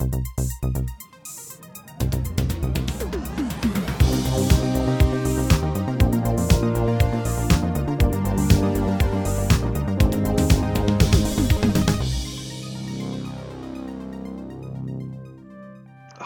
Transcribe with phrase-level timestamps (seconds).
[0.00, 0.14] Thank
[0.62, 0.69] you.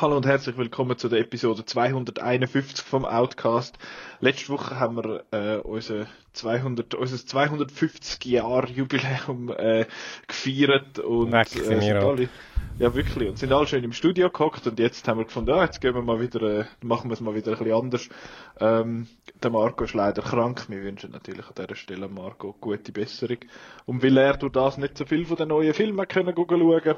[0.05, 3.79] Hallo und herzlich willkommen zu der Episode 251 vom Outcast.
[4.20, 9.87] Letzte Woche haben wir äh, unser, 200, unser 250 Jahr Jubiläum äh,
[10.27, 12.29] gefeiert und Weg äh, sind alle,
[12.79, 15.64] ja wirklich und sind alle schön im Studio gehockt und jetzt haben wir gefunden, ah,
[15.64, 18.09] jetzt gehen wir mal wieder, äh, machen wir es mal wieder ein bisschen anders.
[18.61, 19.06] Ähm,
[19.42, 20.66] der Marco ist leider krank.
[20.69, 23.39] Wir wünschen natürlich an dieser Stelle Marco gute Besserung.
[23.86, 26.97] Und weil er durch das nicht so viel von den neuen Filmen können schauen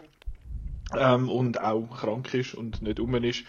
[0.94, 3.44] ähm, und auch krank ist und nicht um ist,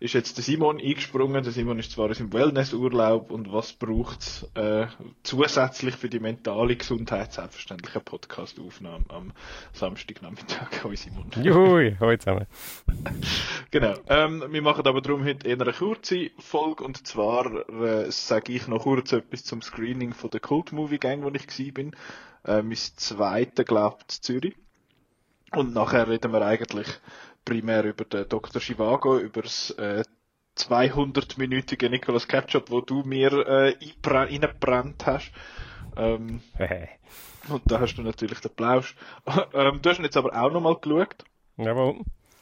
[0.00, 1.42] ist jetzt der Simon eingesprungen.
[1.42, 4.86] Der Simon ist zwar in seinem Wellnessurlaub und was braucht äh,
[5.22, 7.32] zusätzlich für die mentale Gesundheit?
[7.32, 9.32] Selbstverständlich eine Podcastaufnahme am
[9.72, 10.68] Samstagnachmittag.
[10.84, 11.30] Hoi Simon.
[11.42, 12.46] Juhui, heute zusammen.
[13.70, 13.94] Genau.
[14.08, 18.68] Ähm, wir machen aber darum heute eher eine kurze Folge und zwar äh, sage ich
[18.68, 21.92] noch kurz etwas zum Screening von der Cult Movie Gang, wo ich bin.
[22.44, 24.54] Äh, mein zweiter, glaubt Zürich.
[25.52, 26.88] Und nachher reden wir eigentlich
[27.44, 28.60] primär über den Dr.
[28.60, 30.02] Chivago, über das äh,
[30.56, 35.32] 200-minütige Nicolas Ketchup, wo du mir äh, reingebrannt hast.
[35.96, 36.40] Ähm,
[37.48, 38.96] und da hast du natürlich den Plausch.
[39.52, 41.24] ähm, du hast ihn jetzt aber auch nochmal geschaut
[41.56, 42.00] Jawohl.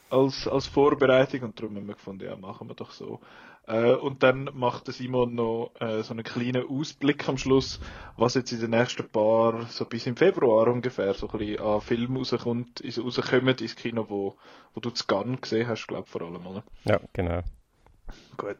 [0.09, 3.19] als, als Vorbereitung und darum haben wir gefunden, ja, machen wir doch so.
[3.65, 7.79] Äh, und dann macht der Simon noch äh, so einen kleinen Ausblick am Schluss,
[8.17, 11.79] was jetzt in den nächsten paar, so bis im Februar ungefähr, so ein bisschen an
[11.81, 14.35] Filmen rauskommt, is- rauskommen ins Kino, wo,
[14.73, 16.63] wo du zu Gun gesehen hast, glaube vor allem, oder?
[16.83, 17.39] Ja, genau.
[18.37, 18.57] Gut.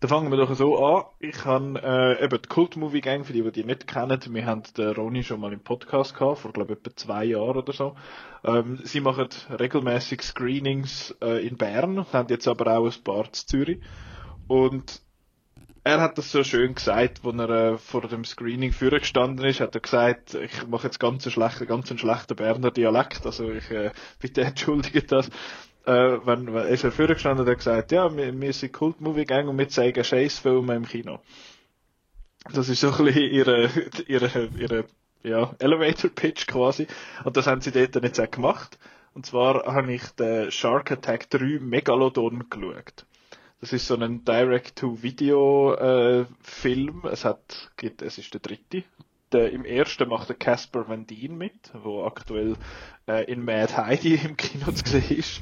[0.00, 1.06] Dann fangen wir doch so an.
[1.18, 4.46] Ich habe äh, eben die Cult Movie Gang, für die, die die nicht kennen, wir
[4.46, 7.72] haben den Ronny schon mal im Podcast gehabt, vor glaube ich etwa zwei Jahren oder
[7.72, 7.96] so.
[8.44, 13.32] Ähm, sie machen regelmäßig Screenings äh, in Bern, haben jetzt aber auch ein paar in
[13.32, 13.80] Zürich.
[14.48, 15.02] Und
[15.84, 19.74] er hat das so schön gesagt, als er äh, vor dem Screening vorgestanden ist, hat
[19.74, 23.70] er gesagt, ich mache jetzt ganz einen schlechten, ganz einen schlechten Berner Dialekt, also ich
[23.70, 25.28] äh, bitte entschuldige das.
[25.86, 29.24] Äh, wenn, wenn ist er vorgestanden und hat gesagt, ja, wir, wir sind Cult Movie
[29.24, 31.20] Gang und wir zeigen Scheißfilme im Kino.
[32.52, 33.70] Das ist so ein bisschen ihre,
[34.06, 34.84] ihre, ihre
[35.22, 36.86] ja, Elevator Pitch quasi.
[37.24, 38.78] Und das haben sie dort dann jetzt auch gemacht.
[39.14, 43.06] Und zwar habe ich den Shark Attack 3 Megalodon geschaut.
[43.60, 47.02] Das ist so ein Direct-to-Video-Film.
[47.10, 48.84] es hat, es ist der dritte.
[49.32, 52.54] Der, Im ersten macht der Casper Van Dien mit, wo aktuell
[53.08, 55.40] äh, in Mad Heidi im Kino zu sehen ist.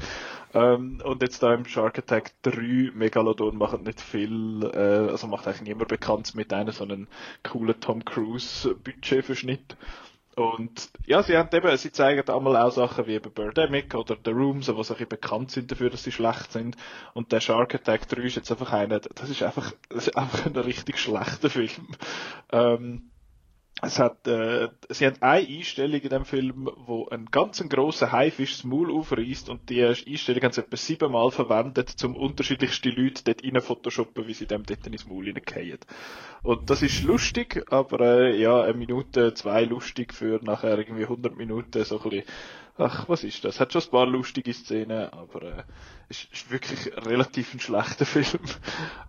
[0.55, 5.47] Ähm, und jetzt da im Shark Attack 3 Megalodon macht nicht viel, äh, also macht
[5.47, 7.09] eigentlich niemand bekannt mit einem so einen
[7.43, 9.77] coolen Tom Cruise Budgetverschnitt.
[10.37, 14.33] Und ja, sie haben eben, sie zeigen einmal auch Sachen wie eben Birdemic oder The
[14.33, 16.77] Room, so was ein bisschen bekannt sind dafür, dass sie schlecht sind.
[17.15, 20.45] Und der Shark Attack 3 ist jetzt einfach einer, das ist einfach, das ist einfach
[20.45, 21.89] ein richtig schlechter Film.
[22.53, 23.11] Ähm,
[23.83, 28.11] es hat, äh, sie haben eine Einstellung in dem Film, wo ein ganz ein grosser
[28.11, 33.23] Haifisch das Maul aufreißt und die Einstellung haben sie etwa siebenmal verwendet, um unterschiedlichste Leute
[33.25, 35.79] dort rein photoshoppen, wie sie dem dort ins Maul reingehen.
[36.43, 41.37] Und das ist lustig, aber äh, ja, eine Minute, zwei lustig für nachher irgendwie 100
[41.37, 42.25] Minuten so ein bisschen,
[42.79, 43.61] ach, was ist das?
[43.61, 45.63] Hat schon ein paar lustige Szenen, aber äh,
[46.09, 48.41] ist, ist wirklich relativ ein schlechter Film.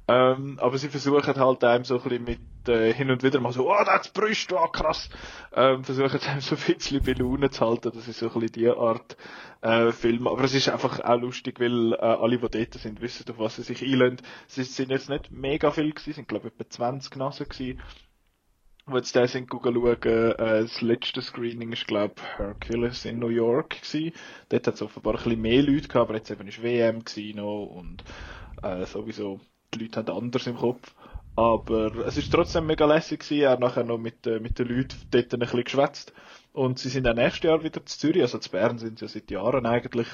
[0.08, 3.52] ähm, aber sie versuchen halt einem so ein bisschen mit äh, hin und wieder mal
[3.52, 5.10] so, oh, das Brüste, oh, krass,
[5.54, 7.92] ähm, versuchen einem so ein bisschen bei Laune zu halten.
[7.94, 9.18] Das ist so ein bisschen die Art
[9.62, 10.28] äh, Film.
[10.28, 13.58] Aber es ist einfach auch lustig, weil äh, alle, die dort sind, wissen, auf was
[13.58, 14.22] sie sich einlösen.
[14.48, 17.82] Es sind jetzt nicht mega viel gewesen, sind glaube ich etwa 20 Nasen gewesen.
[18.90, 23.82] Wo jetzt da sind schauen, äh, das letzte Screening ist, glaube Hercules in New York
[23.82, 24.14] gewesen.
[24.48, 27.04] Dort hat es offenbar ein bisschen mehr Leute gehabt, aber jetzt eben ist WM
[27.36, 28.06] noch und
[28.64, 29.42] äh, sowieso,
[29.74, 30.94] die Leute haben anders im Kopf.
[31.36, 34.96] Aber es ist trotzdem mega lässig gewesen, er nachher noch mit, äh, mit den Leuten
[35.12, 36.14] dort ein bisschen geschwätzt.
[36.54, 39.10] Und sie sind auch nächstes Jahr wieder zu Zürich, also zu Bern sind sie ja
[39.10, 40.08] seit Jahren eigentlich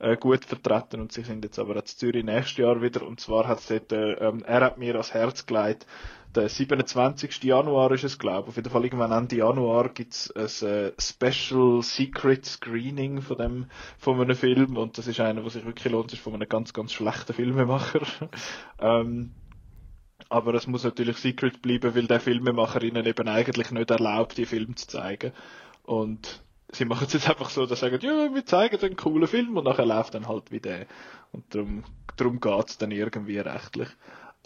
[0.00, 3.20] äh, gut vertreten und sie sind jetzt aber auch zu Zürich nächstes Jahr wieder und
[3.20, 5.86] zwar hat es dort, äh, ähm, er hat mir ans Herz gelegt,
[6.34, 7.42] der 27.
[7.42, 8.48] Januar ist es, glaube ich.
[8.50, 13.66] Auf jeden Fall irgendwann Ende Januar gibt's ein äh, Special Secret Screening von dem,
[13.98, 16.72] von einem Film und das ist einer, was sich wirklich lohnt, ist von einem ganz,
[16.72, 18.00] ganz schlechten Filmemacher.
[18.78, 19.32] ähm,
[20.28, 24.46] aber es muss natürlich secret bleiben, weil der Filmemacher ihnen eben eigentlich nicht erlaubt, die
[24.46, 25.32] Filme zu zeigen.
[25.84, 29.26] Und sie machen es jetzt einfach so, dass sie sagen, ja, wir zeigen einen coolen
[29.26, 30.86] Film und nachher läuft dann halt wie der.
[31.32, 31.84] Und darum,
[32.16, 33.88] darum geht's dann irgendwie rechtlich.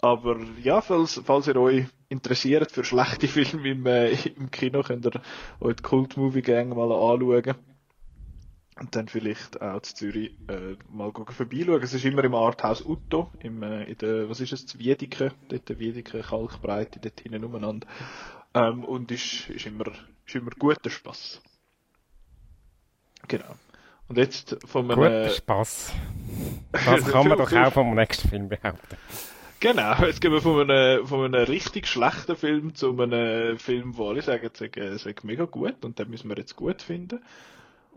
[0.03, 5.05] Aber ja, falls, falls ihr euch interessiert für schlechte Filme im, äh, im Kino, könnt
[5.05, 5.21] ihr
[5.61, 7.55] euch die Cult Movie Gang mal anschauen.
[8.81, 11.81] und dann vielleicht auch zu Zürich äh, mal vorbeischauen.
[11.81, 15.79] Es ist immer im Arthaus Utto, im, äh, in der, was ist es, Wiedeke, dort
[15.79, 17.87] Wiedeke, Kalkbreite, dort hinten umeinander.
[18.53, 19.85] Ähm, und ist, ist immer,
[20.25, 21.41] ist immer guter Spass.
[23.29, 23.55] Genau.
[24.09, 24.95] Und jetzt von einem...
[24.95, 25.93] Guter Spass.
[26.73, 28.97] Das kann man doch auch vom nächsten Film behaupten.
[29.63, 34.09] Genau, jetzt gehen wir von einem, von einem richtig schlechten Film zu einem Film, wo
[34.09, 37.23] alle sagen, es ist mega gut und den müssen wir jetzt gut finden.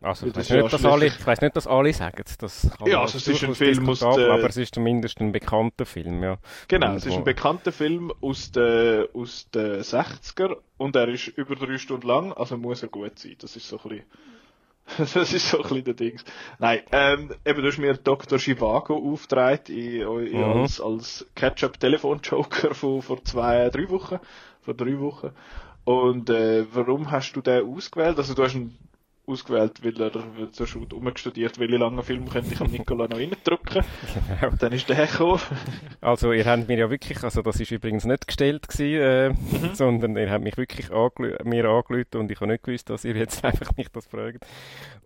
[0.00, 2.70] Also, ich weiß, nicht, dass alle, ich weiss nicht, dass alle sagen das.
[2.84, 4.30] Ja, also es ist ein Film aus der...
[4.30, 6.38] Aber es ist zumindest ein bekannter Film, ja.
[6.68, 11.26] Genau, und es ist ein bekannter Film aus den, aus den 60er und er ist
[11.28, 13.34] über drei Stunden lang, also muss er gut sein.
[13.40, 14.04] Das ist so ein bisschen...
[14.98, 16.24] das ist so ein bisschen der Dings.
[16.58, 18.38] Nein, ähm, eben, du hast mir Dr.
[18.38, 20.36] Chivago aufgetragen mhm.
[20.36, 24.20] als, als Catch-up-Telefon-Joker von, vor zwei, drei Wochen.
[24.62, 25.30] Vor drei Wochen.
[25.84, 28.18] Und äh, warum hast du den ausgewählt?
[28.18, 28.76] Also du hast einen
[29.26, 30.12] ausgewählt, weil er
[30.52, 33.84] so schon umgestudiert, welche lange Film könnte ich am Nikola noch reindrücken.
[34.40, 34.54] Genau.
[34.58, 35.40] Dann ist der gekommen.
[36.00, 39.74] also ihr habt mir ja wirklich, also das ist übrigens nicht gestellt gewesen, äh, mhm.
[39.74, 43.16] sondern ihr habt mich wirklich angelü mir angelüht und ich habe nicht gewusst, dass ihr
[43.16, 44.44] jetzt einfach mich das fragt.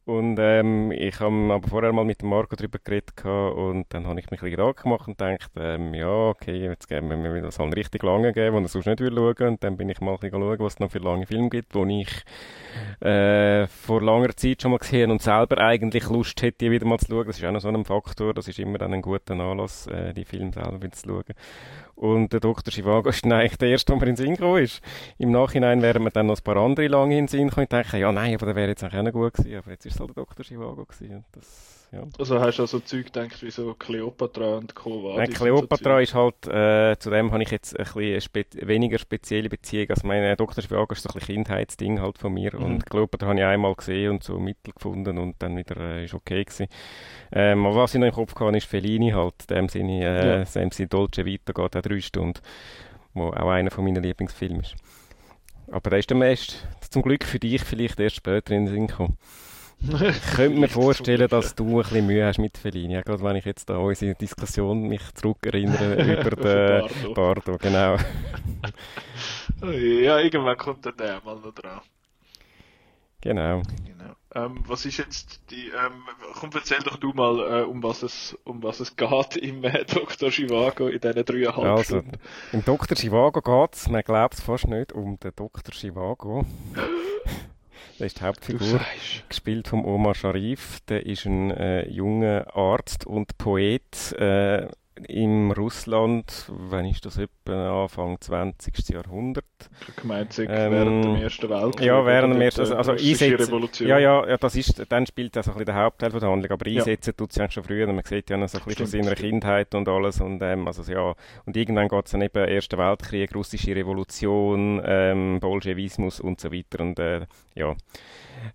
[0.04, 4.30] Und ähm, ich habe aber vorher mal mit Marco darüber geredet und dann habe ich
[4.30, 7.76] mich ein bisschen gemacht und gedacht, ähm, ja, okay, jetzt geben wir mir das halt
[7.76, 9.48] richtig lange geben, wo er sonst nicht will schauen.
[9.48, 11.74] Und dann bin ich mal ein bisschen schauen, was es noch für lange Filme gibt,
[11.74, 12.24] wo ich
[13.06, 16.98] äh, vor langer Zeit schon mal gesehen und selber eigentlich Lust hätte, die wieder mal
[16.98, 17.26] zu schauen.
[17.26, 20.12] Das ist auch noch so ein Faktor, das ist immer dann ein guter Anlass, äh,
[20.12, 21.24] die Filme selber wieder zu schauen.
[22.00, 22.72] Und der Dr.
[22.72, 24.80] Chivago ist eigentlich der erste, der mir in den Sinn gekommen ist.
[25.18, 27.72] Im Nachhinein wären mir dann noch ein paar andere lange in den Sinn gekommen und
[27.72, 29.58] denken, ja nein, aber der wäre jetzt eigentlich auch noch gut gewesen.
[29.58, 30.42] Aber jetzt ist es halt der Dr.
[30.42, 31.26] Chivago gewesen.
[31.32, 32.04] Das ja.
[32.18, 35.16] Also hast du also Zeug gedacht wie so Cleopatra und Co.
[35.16, 38.98] Nein, Cleopatra so ist halt, äh, zu dem habe ich jetzt ein bisschen spe weniger
[38.98, 39.90] spezielle Beziehung.
[39.90, 40.62] Also meine Dr.
[40.62, 42.54] Schwager ist so ein bisschen Kindheitsding halt von mir.
[42.54, 42.64] Mhm.
[42.64, 46.14] Und Cleopatra habe ich einmal gesehen und so Mittel gefunden und dann wieder äh, ist
[46.14, 46.68] okay gewesen.
[47.32, 49.34] Ähm, aber was ich noch im Kopf hatte, ist Fellini halt.
[49.48, 50.44] In dem Sinne, äh, ja.
[50.44, 52.40] dem Sinne Dolce Vita geht auch drei Stunden.
[53.12, 54.76] Wo auch einer von meinen Lieblingsfilmen ist.
[55.70, 58.86] Aber der ist dann erst, zum Glück für dich, vielleicht erst später in den Sinn
[58.86, 59.16] gekommen.
[59.82, 62.94] Ich könnte mir vorstellen, dass du ein bisschen Mühe hast mit Fellini.
[62.94, 67.14] Ja, gerade wenn ich jetzt an unsere Diskussion mich zurückerinnere über den Bardo.
[67.14, 67.96] Bardo, genau.
[69.62, 71.80] ja, irgendwann kommt der mal noch dran.
[73.22, 73.62] Genau.
[73.84, 74.14] genau.
[74.32, 76.04] Ähm, was ist jetzt die, ähm,
[76.34, 79.84] komm, erzähl doch du mal, äh, um was es, um was es geht im äh,
[79.92, 80.30] Dr.
[80.30, 82.12] Chivago in diesen dreieinhalb also, Stunden.
[82.52, 82.96] Im Dr.
[82.96, 85.74] Chivago geht es, man glaubt es fast nicht, um den Dr.
[85.74, 86.44] Chivago.
[87.98, 88.80] Der ist die Hauptfigur,
[89.28, 90.80] gespielt von Omar Sharif.
[90.88, 94.68] Der ist ein äh, junger Arzt und Poet äh,
[95.08, 98.88] im Russland, wann ist das etwa, Anfang 20.
[98.90, 99.44] Jahrhundert.
[99.96, 101.86] Gemeint, ähm, während dem Ersten Weltkrieg.
[101.86, 105.48] Ja, während dem Ersten, also, also einsetzen, ja, ja, ja, das ist, dann spielt das
[105.48, 107.16] ein bisschen der Hauptteil von der Handlung, aber einsetzen ja.
[107.16, 109.74] tut es eigentlich schon früher, man sieht ja noch so ein bisschen von seiner Kindheit
[109.74, 111.14] und alles und, ähm, also, ja,
[111.44, 116.80] und irgendwann geht es dann eben Erster Weltkrieg, russische Revolution, ähm, Bolschewismus und so weiter
[116.80, 117.74] und, äh, ja.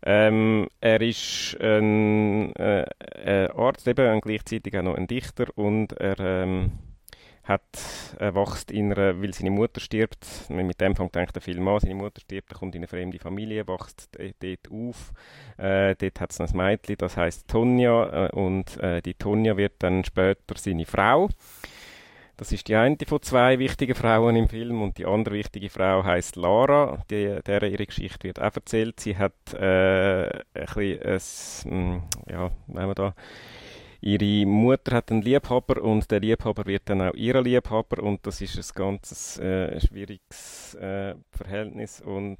[0.03, 2.85] Ähm, er ist ein, äh,
[3.25, 6.71] ein Arzt, eben, gleichzeitig auch noch ein Dichter und er ähm,
[7.45, 7.61] hat,
[8.17, 11.79] er wächst in einer, weil seine Mutter stirbt, mit dem fängt eigentlich der Film an,
[11.79, 14.09] seine Mutter stirbt, er kommt in eine fremde Familie, wächst
[14.39, 15.13] dort auf,
[15.57, 19.73] äh, dort hat es ein Mädchen, das heißt Tonja äh, und äh, die Tonja wird
[19.79, 21.29] dann später seine Frau.
[22.37, 26.03] Das ist die eine von zwei wichtigen Frauen im Film und die andere wichtige Frau
[26.03, 28.99] heißt Lara, die, der ihre Geschichte wird auch erzählt.
[28.99, 33.13] Sie hat äh, ein bisschen, hm, ja, wenn wir da
[34.01, 38.39] Ihre Mutter hat einen Liebhaber und der Liebhaber wird dann auch ihr Liebhaber und das
[38.39, 42.37] ist ein ganz äh, schwieriges äh, Verhältnis und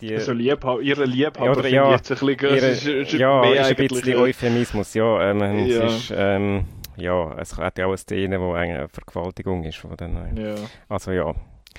[0.00, 0.14] die...
[0.14, 2.56] Also Liebha ihre Liebhaber ja, oder, ja, jetzt ein bisschen...
[2.56, 5.30] Ihre, ist, ist ja, ist ein bisschen Euphemismus, ja.
[5.30, 5.84] Ähm, ja.
[5.84, 6.64] Ist, ähm,
[6.96, 10.54] ja, es hat ja auch eine Szene, wo eine Vergewaltigung ist von den ja.
[10.88, 11.34] Also ja.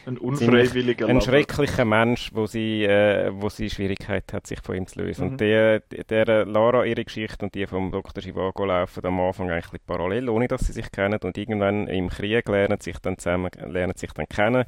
[0.05, 4.87] Ein unfreiwilliger Ein schrecklicher Mensch, wo sie, äh, wo sie Schwierigkeit hat, sich von ihm
[4.87, 5.25] zu lösen.
[5.25, 5.31] Mhm.
[5.31, 8.23] Und der, der Lara, ihre Geschichte und die vom Dr.
[8.23, 11.19] Chivago laufen am Anfang eigentlich parallel, ohne dass sie sich kennen.
[11.21, 14.65] Und irgendwann im Krieg lernen sich dann zusammen, lernen sich dann kennen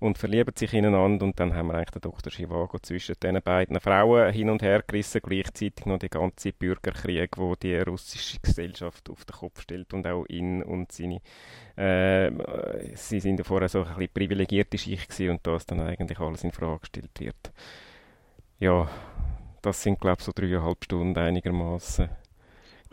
[0.00, 1.24] und verlieben sich ineinander.
[1.24, 2.32] Und dann haben wir eigentlich den Dr.
[2.32, 7.54] Chivago zwischen den beiden Frauen hin und her gerissen, gleichzeitig noch den ganzen Bürgerkrieg, wo
[7.54, 11.20] die russische Gesellschaft auf den Kopf stellt und auch ihn und seine
[11.76, 12.30] äh,
[12.94, 14.28] sie sind ja vorher so ein bisschen
[14.72, 17.52] privilegierte Schicht gewesen und das dann eigentlich alles in Frage gestellt wird.
[18.58, 18.88] Ja,
[19.62, 22.08] das sind glaube ich so dreieinhalb Stunden einigermaßen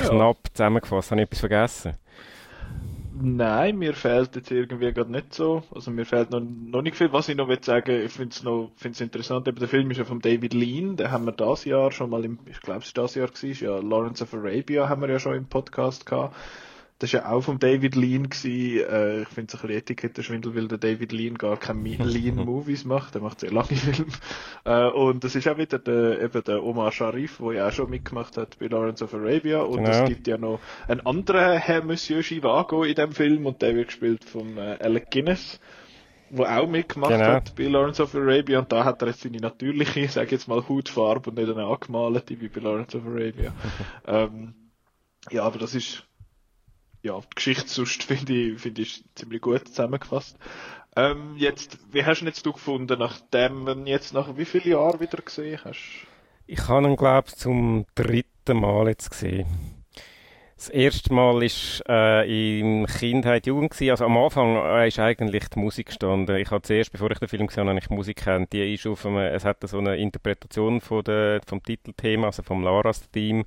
[0.01, 0.07] ja.
[0.07, 1.11] knapp zusammengefasst.
[1.11, 1.93] Habe ich etwas vergessen?
[3.21, 5.63] Nein, mir fehlt jetzt irgendwie gerade nicht so.
[5.75, 7.11] Also mir fehlt noch, noch nicht viel.
[7.11, 9.97] Was ich noch will sagen, ich finde es noch, find's interessant, eben der Film ist
[9.97, 12.93] ja von David Lean, den haben wir das Jahr schon mal im, ich glaube es
[12.93, 16.35] das Jahr gewesen, ja, Lawrence of Arabia haben wir ja schon im Podcast gehabt.
[16.99, 18.29] Das war ja auch von David Lean.
[18.29, 18.89] Gewesen.
[18.89, 23.15] Äh, ich finde es ein bisschen Etikettenschwindel, weil der David Lean gar keine Lean-Movies macht.
[23.15, 24.11] Er macht sehr lange Filme.
[24.65, 27.89] Äh, und das ist auch wieder der, eben der Omar Sharif, der ja auch schon
[27.89, 29.61] mitgemacht hat bei Lawrence of Arabia.
[29.61, 29.89] Und genau.
[29.89, 33.87] es gibt ja noch einen anderen Herr Monsieur Chivago in dem Film und der wird
[33.87, 35.59] gespielt von äh, Alec Guinness
[36.31, 37.25] wo auch mitgemacht genau.
[37.25, 40.67] hat bei Lawrence of Arabia und da hat er jetzt seine natürliche, sage jetzt mal
[40.67, 43.51] Hautfarbe und nicht eine angemalte wie bei Lawrence of Arabia.
[44.05, 44.53] ähm,
[45.31, 46.05] ja, aber das ist
[47.01, 50.37] ja, die Geschichte sonst finde ich, finde ich ziemlich gut zusammengefasst.
[50.95, 54.99] Ähm, jetzt, wie hast du ihn jetzt gefunden, nachdem du jetzt nach wie vielen Jahren
[54.99, 56.07] wieder gesehen hast?
[56.47, 59.45] Ich habe ihn, glaube ich, zum dritten Mal jetzt gesehen.
[60.59, 63.71] Das erste Mal war äh, in Kindheit, Jugend.
[63.71, 63.91] Gewesen.
[63.91, 66.35] Also am Anfang äh, ist eigentlich die Musik gestanden.
[66.35, 68.51] Ich habe zuerst, bevor ich den Film gesehen habe, ich Musik kennt.
[68.51, 72.61] Die ist auf einem, es hat so eine Interpretation von der, vom Titelthema, also vom
[72.61, 73.45] Laras-Team,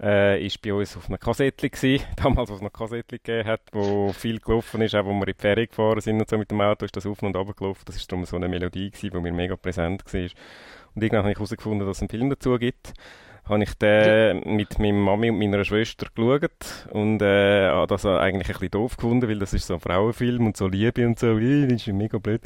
[0.00, 2.04] äh, ist bei uns auf einer Kassette gewesen.
[2.16, 5.34] Damals, was es noch Kassette gegeben hat, wo viel gelaufen ist, auch wo wir in
[5.34, 7.82] die Ferien gefahren sind und so mit dem Auto, ist das auf und runter gelaufen.
[7.86, 10.20] Das ist darum so eine Melodie gewesen, die mir mega präsent war.
[10.20, 12.94] Und irgendwann habe ich herausgefunden, dass es einen Film dazu gibt
[13.48, 18.52] habe ich den mit meiner Mami und meiner Schwester geschaut und äh, das eigentlich ein
[18.52, 21.72] bisschen doof gefunden, weil das ist so ein Frauenfilm und so Liebe und so, das
[21.72, 22.42] ist mega blöd.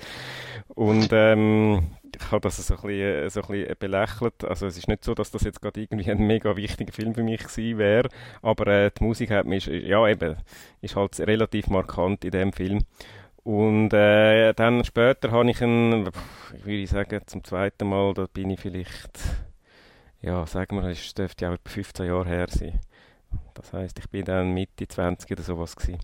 [0.69, 1.93] Und ähm,
[2.27, 4.45] ich habe das so ein, bisschen, so ein bisschen belächelt.
[4.45, 7.23] Also es ist nicht so, dass das jetzt gerade irgendwie ein mega wichtiger Film für
[7.23, 8.09] mich gewesen wäre,
[8.43, 10.37] aber äh, die Musik hat mich, ja eben,
[10.81, 12.85] ist halt relativ markant in dem Film.
[13.43, 16.11] Und äh, dann später habe ich einen,
[16.57, 19.19] ich würde sagen, zum zweiten Mal, da bin ich vielleicht
[20.23, 22.79] ja, sagen wir, es dürfte auch etwa 15 Jahre her sein.
[23.55, 26.01] Das heißt, ich bin dann Mitte 20 oder sowas gewesen.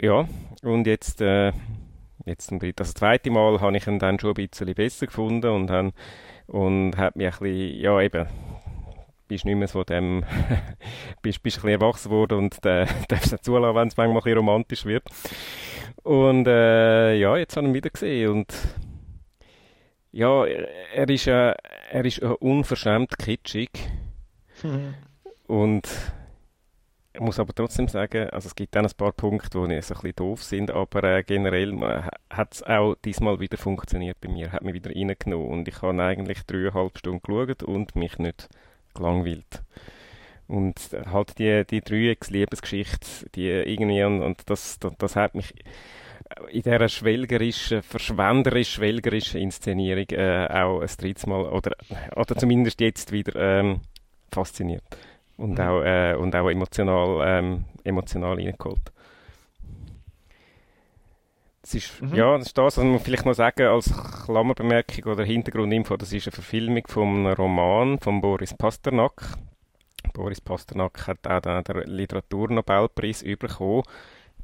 [0.00, 0.28] Ja,
[0.62, 1.52] und jetzt, äh,
[2.28, 5.70] jetzt ein das zweite Mal habe ich ihn dann schon ein bisschen besser gefunden und
[5.70, 5.92] han,
[6.46, 8.26] und hat mich ein bisschen, ja eben,
[9.26, 10.24] bist nicht mehr so dem,
[11.22, 14.22] bist, bist ein bisschen erwachsen geworden und äh, darfst es zulassen, wenn es manchmal ein
[14.22, 15.04] bisschen romantisch wird.
[16.02, 18.54] Und äh, ja, jetzt habe ich ihn wieder gesehen und
[20.10, 21.54] ja, er ist, äh,
[21.90, 23.70] er ist äh, unverschämt kitschig.
[24.62, 24.94] Mhm.
[25.46, 25.88] Und
[27.18, 30.00] ich muss aber trotzdem sagen, also es gibt dann ein paar Punkte, die so ein
[30.00, 34.52] bisschen doof sind, aber äh, generell äh, hat es auch diesmal wieder funktioniert bei mir,
[34.52, 38.48] hat mich wieder reingenommen und ich habe eigentlich dreieinhalb Stunden geschaut und mich nicht
[38.94, 39.64] gelangweilt.
[40.46, 40.76] Und
[41.10, 45.52] halt die, die Dreiecksliebesgeschichte, die irgendwie, und, und das, das, das hat mich
[46.50, 51.72] in dieser schwelgerischen, verschwenderisch-schwelgerischen Inszenierung äh, auch ein drittes Mal oder,
[52.14, 53.80] oder zumindest jetzt wieder ähm,
[54.30, 54.84] fasziniert
[55.38, 55.60] und, mhm.
[55.60, 58.92] auch, äh, und auch emotional, ähm, emotional reingeholt.
[61.62, 62.14] Das ist, mhm.
[62.14, 63.92] Ja, das ist das, was man vielleicht noch sagen als
[64.24, 69.34] Klammerbemerkung oder Hintergrundinfo, das ist eine Verfilmung vom Roman von Boris Pasternak.
[70.12, 73.82] Boris Pasternak hat auch den Literaturnobelpreis bekommen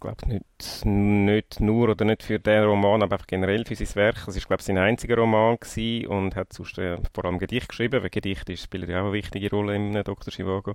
[0.04, 4.28] glaube nicht, nicht nur oder nicht für den Roman, aber einfach generell für sein Werk.
[4.28, 7.68] Es ist glaube ich sein einziger Roman gewesen und hat sonst äh, vor allem Gedicht
[7.68, 10.32] geschrieben, weil Gedicht spielt ja auch eine wichtige Rolle im Dr.
[10.32, 10.74] Chivago.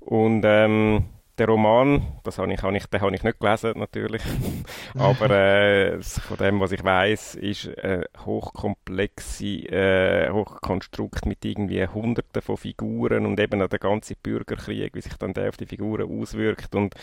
[0.00, 1.04] Und ähm,
[1.38, 4.22] der Roman, das habe ich, habe ich, den habe ich nicht gelesen, natürlich.
[4.98, 12.40] Aber äh, von dem, was ich weiß, ist ein hochkomplexe äh, Hochkonstrukt mit irgendwie Hunderten
[12.40, 16.08] von Figuren und eben auch der ganze Bürgerkrieg, wie sich dann der auf die Figuren
[16.08, 16.94] auswirkt und,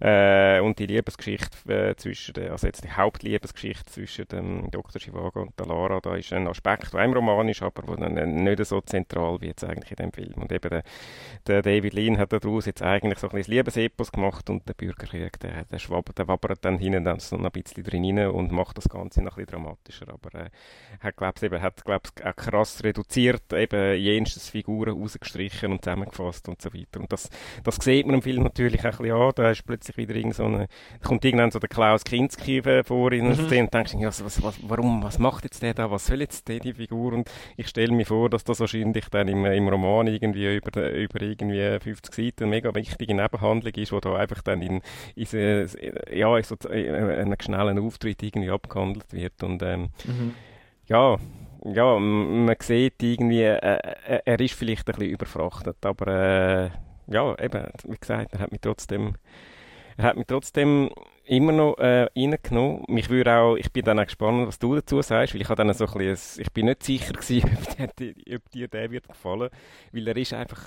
[0.00, 5.00] äh, und die Liebesgeschichte äh, zwischen, den, also jetzt die Hauptliebesgeschichte zwischen dem Dr.
[5.00, 8.14] Chivago und der Lara, da ist ein Aspekt, der im Roman ist, aber wo dann
[8.14, 10.34] nicht so zentral wie jetzt eigentlich in dem Film.
[10.34, 10.82] Und eben der,
[11.46, 14.74] der David Lean hat daraus jetzt eigentlich so ein bisschen Liebes Epos gemacht und der
[14.74, 18.52] Bürgerkrieg, der, der, schwabbert, der wabbert dann hinten dann so ein bisschen drin rein und
[18.52, 20.08] macht das Ganze noch ein bisschen dramatischer.
[20.08, 20.50] Aber äh,
[21.00, 26.60] hat, glaub's, eben, hat, glaub's, auch krass reduziert, eben jenseits Figuren rausgestrichen und zusammengefasst und
[26.60, 27.00] so weiter.
[27.00, 27.28] Und das,
[27.64, 29.32] das sieht man im Film natürlich auch ein bisschen an.
[29.34, 30.68] Da ist plötzlich wieder irgend so eine,
[31.00, 33.46] da kommt irgendwann so der Klaus Kinski vor in der mhm.
[33.46, 36.48] Szene und denkst, ja, was, was, warum, was macht jetzt der da, was soll jetzt
[36.48, 37.12] der, die Figur?
[37.12, 41.22] Und ich stelle mir vor, dass das wahrscheinlich dann im, im Roman irgendwie über, über
[41.22, 44.80] irgendwie 50 Seiten eine mega wichtige Nebenhandlung Handlung ist, wo da einfach dann in,
[45.14, 45.68] in,
[46.12, 49.42] ja, in so einem schnellen Auftritt irgendwie abgehandelt wird.
[49.42, 50.34] Und ähm, mhm.
[50.86, 51.16] ja,
[51.64, 56.70] ja, man sieht irgendwie, äh, äh, er ist vielleicht ein bisschen überfrachtet, aber äh,
[57.08, 59.14] ja, eben, wie gesagt, er hat mich trotzdem,
[59.96, 60.90] er hat mich trotzdem
[61.24, 62.84] immer noch äh, reingenommen.
[62.88, 65.64] Mich würde auch, ich bin dann auch gespannt, was du dazu sagst, weil ich habe
[65.64, 69.08] dann so ein bisschen, ich bin nicht sicher gewesen, ob, dir, ob dir der wird
[69.08, 69.50] gefallen,
[69.92, 70.62] weil er ist einfach,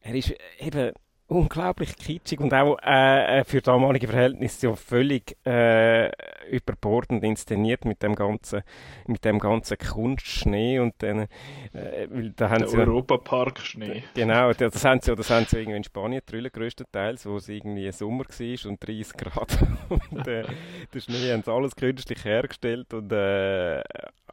[0.00, 0.92] er ist eben,
[1.28, 6.10] unglaublich kitschig und auch äh, äh, für damalige Verhältnisse ja völlig äh,
[6.48, 8.62] überbordend inszeniert mit dem ganzen
[9.06, 11.26] mit dem ganzen Kunstschnee und dann
[11.72, 15.78] äh, da haben Der sie Europapark Schnee genau das haben sie das haben sie irgendwie
[15.78, 19.58] in Spanien drüllen größtenteils wo es irgendwie Sommer war und 30 Grad.
[19.88, 20.44] Und äh,
[20.92, 23.82] der Schnee haben sie alles künstlich hergestellt und äh,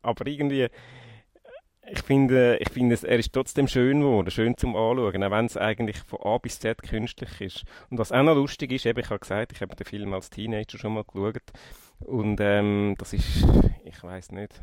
[0.01, 0.67] aber irgendwie
[1.91, 5.57] ich finde, ich finde, er ist trotzdem schön geworden, schön zum Anschauen, auch wenn es
[5.57, 7.63] eigentlich von A bis Z künstlich ist.
[7.89, 10.29] Und was auch noch lustig ist, eben, ich habe gesagt, ich habe den Film als
[10.29, 11.51] Teenager schon mal geschaut
[11.99, 13.45] und ähm, das ist,
[13.83, 14.61] ich weiß nicht,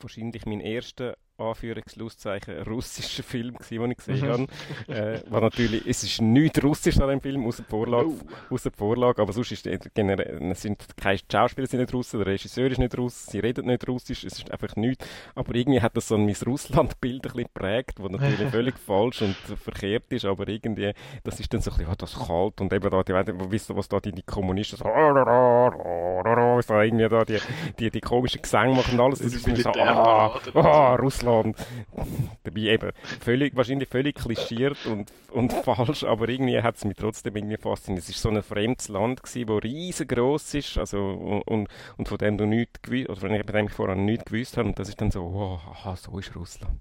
[0.00, 4.32] wahrscheinlich mein erster Anführungsschlusszeichen russischer Film gewesen, den ich gesehen mhm.
[4.32, 4.46] habe.
[4.88, 8.54] äh, war natürlich, es ist nichts russisch an dem Film, außer die Vorlage, oh.
[8.54, 12.70] außer die Vorlage aber sonst ist generell, sind keine Schauspieler sind nicht Russen, der Regisseur
[12.70, 15.06] ist nicht Russ, sie reden nicht Russisch, es ist einfach nichts.
[15.34, 19.22] Aber irgendwie hat das so ein Miss Russland-Bild ein bisschen geprägt, das natürlich völlig falsch
[19.22, 20.92] und verkehrt ist, aber irgendwie,
[21.24, 23.14] das ist dann so ein bisschen, oh, das kalt und eben da, die,
[23.50, 27.38] wisst ihr, was da die, die Kommunisten so, was da irgendwie da die,
[27.78, 31.56] die, die komischen Gesänge machen und alles, das, ist so, ah, ah, Russland und
[32.44, 37.36] dabei eben völlig, wahrscheinlich völlig klischiert und, und falsch, aber irgendwie hat es mich trotzdem
[37.36, 38.08] irgendwie fasziniert.
[38.08, 42.38] Es war so ein fremdes Land gewesen, das riesengroß ist, also, und, und von dem
[42.38, 45.10] du nichts gewusst, oder von dem ich vorher nichts gewusst habe, und das ist dann
[45.10, 46.78] so, wow, aha, so ist Russland.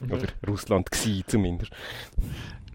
[0.00, 0.12] Mhm.
[0.12, 1.72] Oder Russland gewesen, zumindest.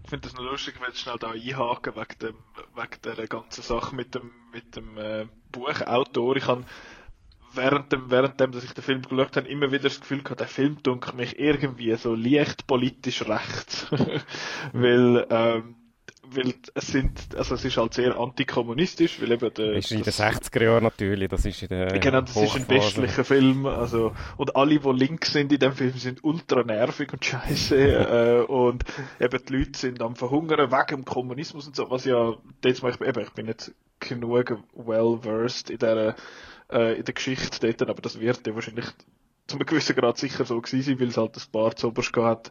[0.04, 2.34] Ich finde das noch lustig, wenn ich schnell da einhaken wegen, dem,
[2.74, 6.36] wegen der ganzen Sache mit dem, mit dem äh, Buchautor.
[6.36, 6.64] Ich habe
[7.54, 10.40] während dem, während dem, dass ich den Film geschaut habe, immer wieder das Gefühl gehabt,
[10.40, 13.86] der Film dunkelt mich irgendwie so leicht politisch rechts.
[14.72, 15.76] weil, ähm,
[16.30, 20.12] weil es sind, also es ist halt sehr antikommunistisch, weil eben der, ist in den
[20.12, 24.54] 60er Jahren natürlich, das ist in der Genau, das ist ein westlicher Film, also, und
[24.54, 28.84] alle, die links sind in dem Film, sind ultra nervig und scheiße, äh, und
[29.20, 32.92] eben die Leute sind am Verhungern wegen dem Kommunismus und so, was ja, jetzt mal,
[32.92, 36.14] ich, eben, ich bin nicht genug well versed in der
[36.70, 38.86] äh, in der Geschichte dort, aber das wird ja wahrscheinlich
[39.46, 42.50] zu einem gewissen Grad sicher so gewesen sein, weil es halt ein paar Zoberst hat,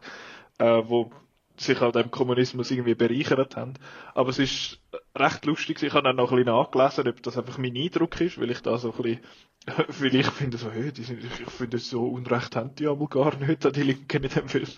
[0.58, 1.10] äh, wo
[1.56, 3.74] sich an dem Kommunismus irgendwie bereichert haben.
[4.14, 4.80] Aber es ist
[5.16, 8.40] recht lustig, ich habe dann noch ein bisschen nachgelesen, ob das einfach mein Eindruck ist,
[8.40, 9.20] weil ich da so ein bisschen,
[10.00, 13.36] weil ich finde so, hey, die sind, ich finde so Unrecht haben die aber gar
[13.36, 14.68] nicht, die Linken in dem Film.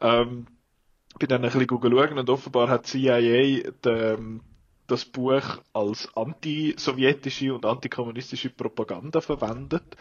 [0.00, 0.46] Ähm,
[1.18, 4.40] bin dann ein bisschen schauen und offenbar hat CIA den,
[4.88, 9.96] das Buch als antisowjetische und antikommunistische Propaganda verwendet,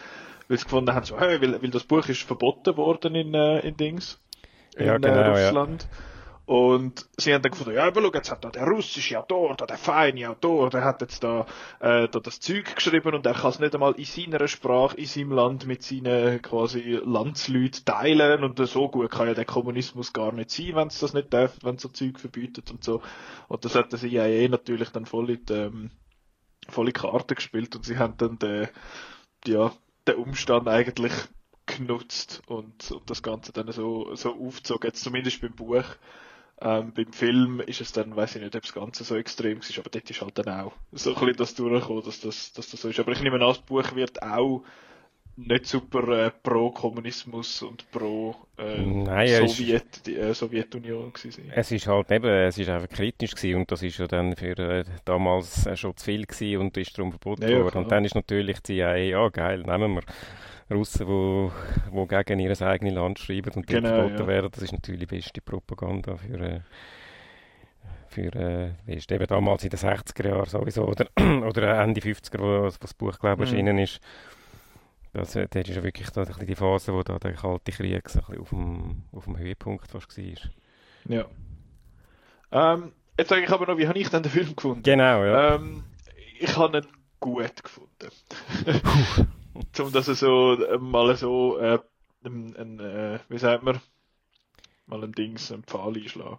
[0.47, 3.59] weil sie gefunden haben, so, hey, weil, weil das Buch ist verboten worden in, äh,
[3.59, 4.19] in Dings,
[4.75, 5.83] in ja, genau, äh, Russland.
[5.83, 6.16] Ja.
[6.47, 9.65] Und sie haben dann gefunden, ja, aber schau, jetzt hat da der russische Autor, da
[9.65, 11.45] der feine Autor, der hat jetzt da,
[11.81, 15.07] äh, da das Zeug geschrieben und er kann es nicht einmal in seiner Sprache, in
[15.07, 20.31] seinem Land mit seinen quasi Landsleuten teilen und so gut kann ja der Kommunismus gar
[20.31, 23.01] nicht sein, wenn es das nicht darf, wenn so Zeug verbietet und so.
[23.49, 25.91] Und das hat der CIA natürlich dann voll in die, ähm,
[26.69, 28.69] voll in Karte gespielt und sie haben dann den,
[29.45, 29.73] ja,
[30.07, 31.11] den Umstand eigentlich
[31.65, 35.83] genutzt und, und das Ganze dann so, so aufgezogen, jetzt zumindest beim Buch.
[36.59, 39.77] Ähm, beim Film ist es dann, weiß ich nicht, ob das Ganze so extrem ist,
[39.77, 42.81] aber dort ist halt dann auch so ein bisschen das durchgekommen, dass das, dass das
[42.81, 42.99] so ist.
[42.99, 44.63] Aber ich nehme an, das Buch wird auch
[45.37, 51.51] nicht super äh, pro Kommunismus und pro äh, Nein, Sowjet, die, äh, Sowjetunion gewesen.
[51.55, 54.57] Es ist halt eben, es ist einfach kritisch gewesen und das ist ja dann für
[54.57, 57.83] äh, damals äh, schon zu viel gewesen und ist darum verboten ja, worden.
[57.83, 60.01] Und dann ist natürlich die CIA, ja geil, nehmen wir.
[60.69, 61.51] Russen, wo,
[61.91, 64.27] wo gegen ihr eigenes Land schreiben und genau, verboten ja.
[64.27, 64.49] werden.
[64.51, 66.59] Das ist natürlich die beste Propaganda für, äh,
[68.09, 71.07] für äh, wie ist eben damals in den 60er Jahren sowieso oder,
[71.47, 73.57] oder Ende 50er, wo, wo das Buch glaube ich mhm.
[73.57, 74.01] erschienen ist.
[75.17, 78.19] Das, äh, das ist ja wirklich da, die Phase, wo da der Kalte Krieg so
[78.19, 80.51] auf, dem, auf dem Höhepunkt fast war.
[81.05, 81.25] Ja.
[82.51, 84.83] Ähm, jetzt sage ich aber noch, wie habe ich denn den Film gefunden?
[84.83, 85.55] Genau, ja.
[85.55, 85.83] Ähm,
[86.39, 86.87] ich habe ihn
[87.19, 88.11] gut gefunden.
[89.79, 91.79] um das so äh, mal so äh,
[92.23, 93.79] ein, ein, äh, wie sagt man
[94.85, 96.37] mal ein Dings ein Pfahl einschlagen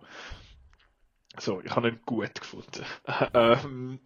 [1.39, 2.85] so ich habe ihn gut gefunden
[3.35, 4.01] ähm,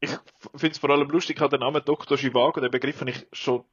[0.00, 0.10] ich
[0.56, 2.16] finde es vor allem lustig, ich habe den Namen Dr.
[2.16, 3.64] Chivago, den Begriff ich schon,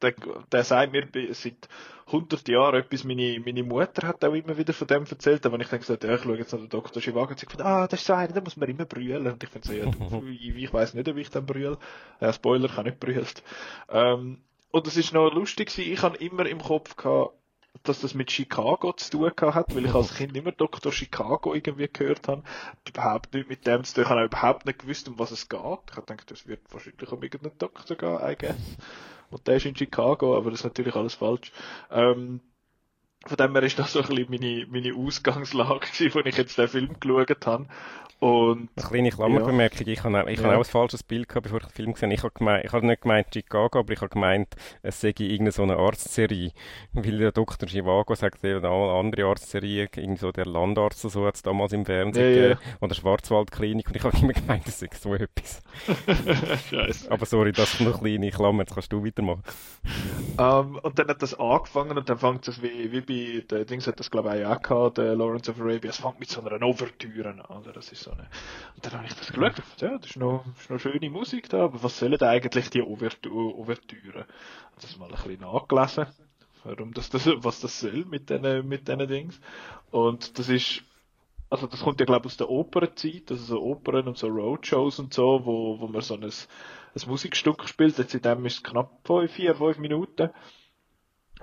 [0.00, 0.14] der,
[0.52, 1.68] der sagt mir seit
[2.06, 5.68] 100 Jahren etwas, meine, meine Mutter hat auch immer wieder von dem erzählt, aber ich
[5.68, 7.02] denke so, ja, ich schaue jetzt an den Dr.
[7.02, 9.50] Chivago und sie ah, das ist so einer, da muss man immer brüllen, und ich
[9.50, 9.86] finde so, ja,
[10.30, 11.78] ich, ich weiss nicht, ob ich dann brülle,
[12.20, 13.42] ja, Spoiler, ich habe nicht brüllt.
[13.88, 14.40] Ähm,
[14.70, 17.34] und es ist noch lustig ich habe immer im Kopf gehabt,
[17.82, 20.92] dass das mit Chicago zu tun hat, weil ich als Kind immer Dr.
[20.92, 22.42] Chicago irgendwie gehört habe.
[22.88, 24.04] Überhaupt nicht mit dem zu tun.
[24.04, 25.60] Ich habe überhaupt nicht gewusst, um was es geht.
[25.60, 28.56] Ich habe gedacht, das wird wahrscheinlich um irgendeinen Doktor gehen, I guess.
[29.30, 31.52] Und der ist in Chicago, aber das ist natürlich alles falsch.
[31.90, 32.40] Ähm,
[33.24, 36.68] von dem her ist das so ein bisschen meine, meine Ausgangslage als ich jetzt den
[36.68, 37.66] Film geschaut habe.
[38.22, 39.92] Und, Eine kleine Klammerbemerkung, ja.
[39.94, 40.44] ich habe, ich ja.
[40.44, 42.14] habe auch ein falsches Bild gehabt, bevor ich den Film gesehen habe.
[42.14, 45.50] Ich habe, gemeint, ich habe nicht gemeint Chicago, aber ich habe gemeint, es sei irgendeine
[45.50, 46.52] so eine Arztserie.
[46.92, 47.68] Weil der Dr.
[47.68, 51.72] Chivago sagt, ja, eine andere Arztserie, irgendwie so der Landarzt oder so hat es damals
[51.72, 52.60] im Fernsehen ja, gegeben.
[52.80, 53.88] Oder Schwarzwaldklinik.
[53.88, 55.60] Und ich habe immer gemeint, das sei so etwas.
[56.70, 57.10] Scheiße.
[57.10, 59.42] Aber sorry, das ist noch eine kleine Klammer, jetzt kannst du weitermachen.
[60.36, 63.64] Um, ähm, und dann hat das angefangen und dann fängt es wie, wie bei, der
[63.64, 66.40] Dings hat das glaube ich auch gehabt, der Lawrence of Arabia, es fängt mit so
[66.40, 67.40] einer Overtüre an.
[67.48, 70.70] Also das ist so und dann habe ich das geschaut, ja, das ist noch, ist
[70.70, 74.24] noch schöne Musik da, aber was sollen eigentlich die Ouvertüren?
[74.80, 76.06] Das mal ein bisschen nachgelesen,
[76.64, 79.40] warum das, das, was das soll mit diesen, mit Dings.
[79.90, 80.82] Und das ist,
[81.50, 84.98] also das kommt ja glaube ich aus der Opernzeit, also so Opern und so Roadshows
[84.98, 88.62] und so, wo, wo man so ein, ein Musikstück spielt, jetzt in dem ist es
[88.62, 90.30] knapp fünf, vier, fünf Minuten,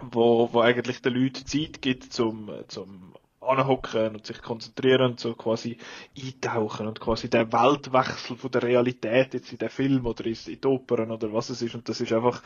[0.01, 5.34] wo, wo eigentlich den Leuten Zeit gibt zum, zum anhocken und sich konzentrieren und so
[5.34, 5.78] quasi
[6.17, 10.65] eintauchen und quasi der Weltwechsel von der Realität jetzt in den Film oder in die
[10.65, 12.41] Opern oder was es ist und das ist einfach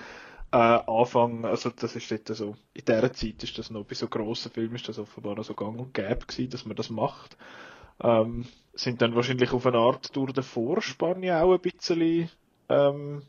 [0.51, 4.07] äh, Anfang, also das ist dort so, in dieser Zeit ist das noch, bei so
[4.07, 7.37] grossen Filmen ist das offenbar noch so gang und gäbe gewesen, dass man das macht.
[7.99, 12.29] Ähm, sind dann wahrscheinlich auf eine Art durch den Vorspann ja auch ein bisschen
[12.69, 13.23] ähm,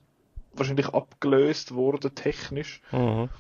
[0.53, 2.83] wahrscheinlich abgelöst worden technisch.
[2.92, 3.31] Mhm.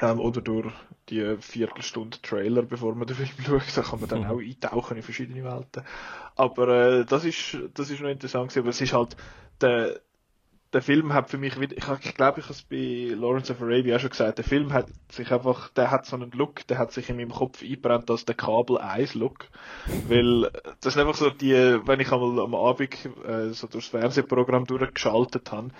[0.00, 0.72] Ähm, oder durch
[1.08, 4.30] die Viertelstunde Trailer, bevor man den Film schaut, da kann man dann mhm.
[4.30, 5.84] auch eintauchen in verschiedene Welten.
[6.34, 9.16] Aber äh, das ist das ist noch interessant gewesen, aber es ist halt
[9.60, 10.00] der
[10.72, 13.62] der Film hat für mich wieder, ich, ich glaube, ich habe es bei Lawrence of
[13.62, 16.76] Arabia auch schon gesagt, der Film hat sich einfach, der hat so einen Look, der
[16.78, 19.46] hat sich in meinem Kopf eingebrannt als der Kabel 1 Look.
[20.08, 22.94] Weil, das sind einfach so die, wenn ich einmal am Abend
[23.26, 25.70] äh, so durchs Fernsehprogramm durchgeschaltet habe,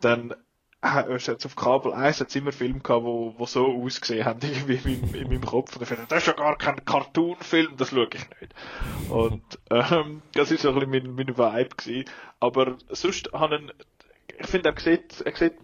[0.00, 0.34] dann
[0.82, 5.00] jetzt auf Kabel 1 hat immer Filme gehabt, wo, wo so ausgesehen haben, irgendwie in,
[5.00, 5.76] meinem, in meinem Kopf.
[5.76, 8.54] Und ich dachte, das ist ja gar kein Cartoon-Film, das schaue ich nicht.
[9.10, 12.04] Und, ähm, das ist so ein bisschen mein, mein Vibe gewesen.
[12.40, 13.72] Aber sonst haben
[14.40, 15.54] ich finde, er sieht, er sieht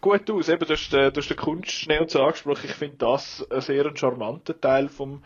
[0.00, 0.48] gut aus.
[0.48, 2.64] Eben, du hast, du hast den schnell und so angesprochen.
[2.64, 5.22] Ich finde das ein sehr charmanter Teil vom,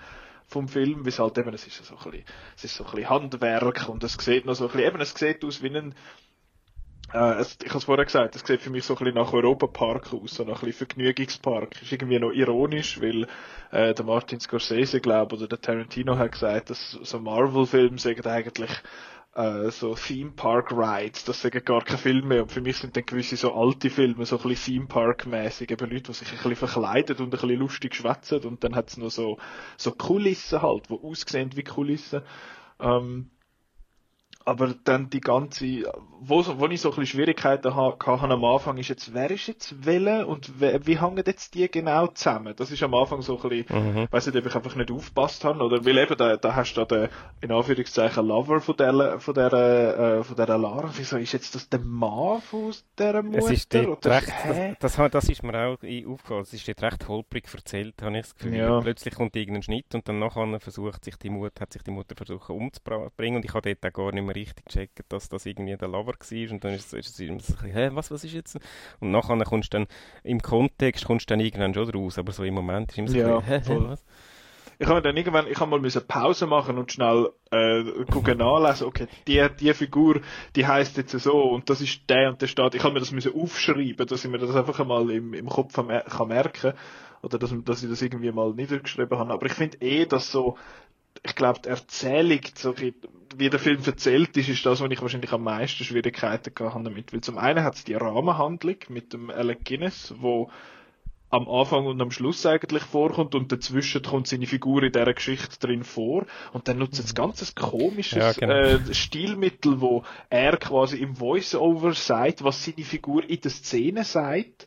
[0.46, 2.24] vom Film, wie es halt eben, es ist so ein bisschen,
[2.56, 5.14] es ist so ein bisschen Handwerk und es sieht noch so ein bisschen, eben, es
[5.14, 5.94] sieht aus wie ein,
[7.12, 9.32] äh, es, ich habe es vorher gesagt, es sieht für mich so ein bisschen nach
[9.32, 11.82] Europa-Park aus, so nach ein bisschen Vergnügungspark.
[11.82, 13.26] Ist irgendwie noch ironisch, weil
[13.70, 18.70] äh, der Martin Scorsese, glaube oder der Tarantino hat gesagt, dass so Marvel-Filme sagen eigentlich
[19.34, 22.42] äh, so Theme Park Rides, das sagen gar keine Filme mehr.
[22.42, 25.70] Und für mich sind dann gewisse so alte Filme, so ein bisschen Theme Park mäßig,
[25.70, 28.88] eben Leute, die sich ein bisschen verkleiden und ein bisschen lustig schwätzen und dann hat
[28.88, 29.38] es noch so,
[29.76, 32.22] so Kulissen halt, die aussehen wie Kulissen.
[32.80, 33.30] Ähm,
[34.50, 35.84] aber dann die ganze,
[36.20, 39.86] wo, wo ich so ein bisschen Schwierigkeiten hatte am Anfang, ist jetzt, wer ist jetzt
[39.86, 42.54] Welle und wie, wie hängen jetzt die genau zusammen?
[42.56, 44.08] Das ist am Anfang so ein bisschen, mhm.
[44.10, 46.84] weiß nicht, ob ich einfach nicht aufgepasst habe, oder, weil eben, da, da hast du
[46.84, 47.08] da den,
[47.40, 50.90] in Anführungszeichen, Lover von der, von der, äh, von der Lara.
[50.96, 53.38] Wieso ist jetzt das der Mann von dieser Mutter?
[53.38, 54.32] Es ist oder, recht,
[54.80, 58.22] das, das, das, ist mir auch aufgefallen, es ist dort recht holprig erzählt, habe ich
[58.22, 58.56] das Gefühl.
[58.56, 58.80] Ja.
[58.80, 62.16] Plötzlich kommt irgendein Schnitt und dann nachher versucht sich die Mutter, hat sich die Mutter
[62.16, 65.76] versucht umzubringen und ich habe dort auch gar nicht mehr richtig gecheckt, dass das irgendwie
[65.76, 68.59] der Lover war und dann ist, ist es immer so, hä, was, was ist jetzt?
[69.00, 69.87] Und nachher kommst du dann,
[70.22, 73.16] im Kontext kommst du dann irgendwann schon raus, aber so im Moment ist immer so,
[73.16, 74.05] ja, hä, hä, was?
[74.81, 78.87] ich habe dann irgendwann, ich habe mal müssen Pause machen und schnell äh, gucken nachlesen,
[78.87, 80.22] okay, die, die Figur,
[80.57, 82.74] die heißt jetzt so und das ist der und der Staat.
[82.74, 85.74] Ich habe mir das müssen aufschreiben, dass ich mir das einfach einmal im, im Kopf
[85.74, 86.72] kann merken
[87.20, 89.35] oder dass, dass ich das irgendwie mal niedergeschrieben habe.
[89.35, 90.57] Aber ich finde eh, dass so
[91.22, 92.94] ich glaube, die Erzählung, so wie,
[93.50, 97.12] der Film erzählt ist, ist das, was ich wahrscheinlich am meisten Schwierigkeiten gehabt habe damit.
[97.12, 100.50] Weil zum einen hat es die Rahmenhandlung mit dem Alec Guinness, wo
[101.30, 105.61] am Anfang und am Schluss eigentlich vorkommt und dazwischen kommt seine Figur in dieser Geschichte
[105.61, 108.52] drin vor und dann nutzt es ganz komisches ja, genau.
[108.52, 114.66] äh, Stilmittel, wo er quasi im Voice-Over sagt, was seine Figur in der Szene sagt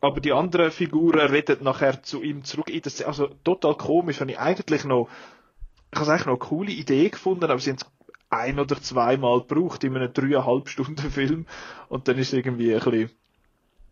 [0.00, 3.08] aber die anderen Figuren reden nachher zu ihm zurück in der Szene.
[3.08, 5.08] Also total komisch, habe ich eigentlich noch
[5.92, 7.86] ich habe eigentlich noch eine coole Idee gefunden, aber sie haben es
[8.28, 11.46] ein oder zweimal gebraucht in einem dreieinhalb Stunden Film.
[11.88, 13.10] Und dann ist es irgendwie ein bisschen,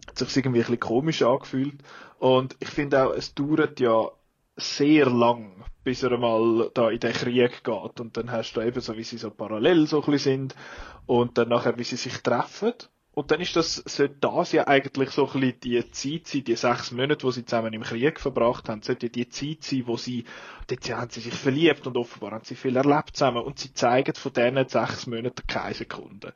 [0.08, 1.82] hat sich irgendwie ein bisschen komisch angefühlt.
[2.18, 4.10] Und ich finde auch, es dauert ja
[4.56, 8.00] sehr lang, bis er mal da in den Krieg geht.
[8.00, 10.56] Und dann hast du eben so, wie sie so parallel so ein bisschen sind.
[11.06, 12.74] Und dann nachher, wie sie sich treffen
[13.14, 16.56] Und dann ist das, sollte das ja eigentlich so ein bisschen die Zeit sein, die
[16.56, 20.24] sechs Monate, wo sie zusammen im Krieg verbracht haben, sollte die Zeit sein, wo sie,
[20.66, 24.14] dort haben sie sich verliebt und offenbar haben sie viel erlebt zusammen und sie zeigen
[24.14, 26.34] von diesen sechs Monaten keine Sekunde.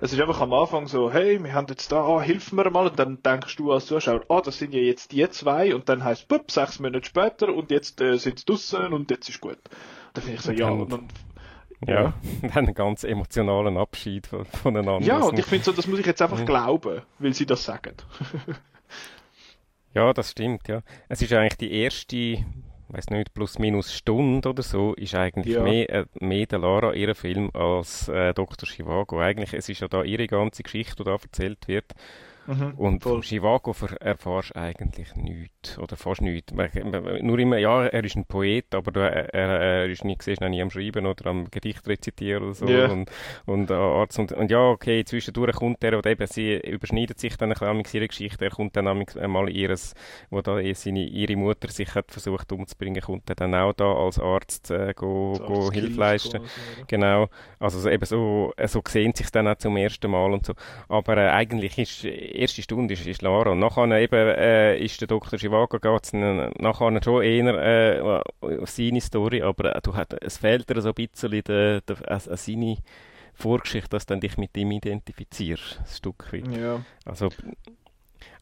[0.00, 2.88] Es ist einfach am Anfang so, hey, wir haben jetzt da, ah, hilf mir mal,
[2.88, 6.04] und dann denkst du als Zuschauer, ah, das sind ja jetzt die zwei, und dann
[6.04, 9.58] heißt es, sechs Monate später, und jetzt äh, sind sie draussen, und jetzt ist gut.
[10.12, 11.08] Da finde ich so, ja, und dann
[11.86, 12.14] ja, ja.
[12.54, 14.28] einen ganz emotionalen Abschied
[14.62, 15.06] voneinander.
[15.06, 17.94] Ja, und ich finde so, das muss ich jetzt einfach glauben, weil sie das sagen.
[19.94, 20.82] ja, das stimmt, ja.
[21.08, 22.44] Es ist eigentlich die erste,
[22.88, 25.62] weiß nicht, plus minus Stunde oder so, ist eigentlich ja.
[25.62, 28.68] mehr, äh, mehr der Lara ihr Film als äh, Dr.
[28.68, 29.20] Chivago.
[29.20, 31.92] Eigentlich, es ist ja da ihre ganze Geschichte, die da erzählt wird.
[32.46, 33.12] Mhm, und voll.
[33.14, 35.78] vom Chivago erfährst du eigentlich nichts.
[35.78, 36.52] Oder fast nichts.
[36.52, 40.62] Nur immer, ja, er ist ein Poet, aber du, er, er ist nicht, siehst, nie
[40.62, 42.66] am Schreiben oder am Gedicht rezitieren oder so.
[42.66, 42.90] Yeah.
[42.90, 43.10] Und,
[43.46, 47.52] und, Arzt und, und ja, okay, zwischendurch kommt er, und eben, sie überschneidet sich dann
[47.52, 48.44] ein bisschen ihre Geschichte.
[48.44, 49.94] Er kommt dann einmal ihres,
[50.30, 53.92] wo da eh seine, ihre Mutter sich hat versucht umzubringen, kommt er dann auch da
[53.92, 56.42] als Arzt, äh, go, go Hilfe leisten.
[56.86, 57.28] Genau.
[57.58, 60.54] Also eben so, so sehen sich dann auch zum ersten Mal und so.
[60.88, 62.04] Aber äh, eigentlich ist,
[62.38, 63.50] erste Stunde ist, ist Lara.
[63.50, 65.38] Und nachher eben, äh, ist der Dr.
[65.38, 68.00] Chivago geht's nachher schon eher äh,
[68.60, 72.10] auf seine Story, aber äh, du hat, es fehlt dir so ein bisschen der, der,
[72.10, 72.76] äh, seine
[73.34, 76.48] Vorgeschichte, dass du dich mit ihm identifizierst, ein Stück weit.
[76.56, 76.84] Ja.
[77.04, 77.28] Also,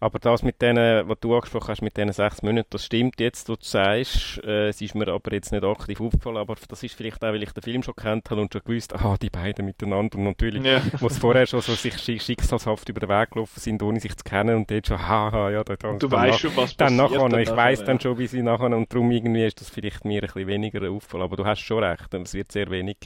[0.00, 3.48] aber das mit denen, was du angesprochen hast, mit diesen sechs Monaten, das stimmt jetzt,
[3.48, 4.42] was du sagst.
[4.44, 7.42] Äh, es ist mir aber jetzt nicht aktiv aufgefallen, aber das ist vielleicht auch, weil
[7.42, 10.18] ich den Film schon kennt habe und schon gewusst, ah, die beiden miteinander.
[10.18, 10.82] Und natürlich, ja.
[11.00, 14.24] wo es vorher schon so sich schicksalshaft über den Weg gelaufen sind, ohne sich zu
[14.24, 17.12] kennen und dort schon, haha, ja, da, da, Du weißt schon, was dann passiert.
[17.12, 17.86] Nachher, dann ich weiß ja.
[17.86, 20.90] dann schon, wie sie nachher, und darum irgendwie ist das vielleicht mir ein bisschen weniger
[20.90, 21.24] auffallen.
[21.24, 22.96] Aber du hast schon recht, es wird sehr wenig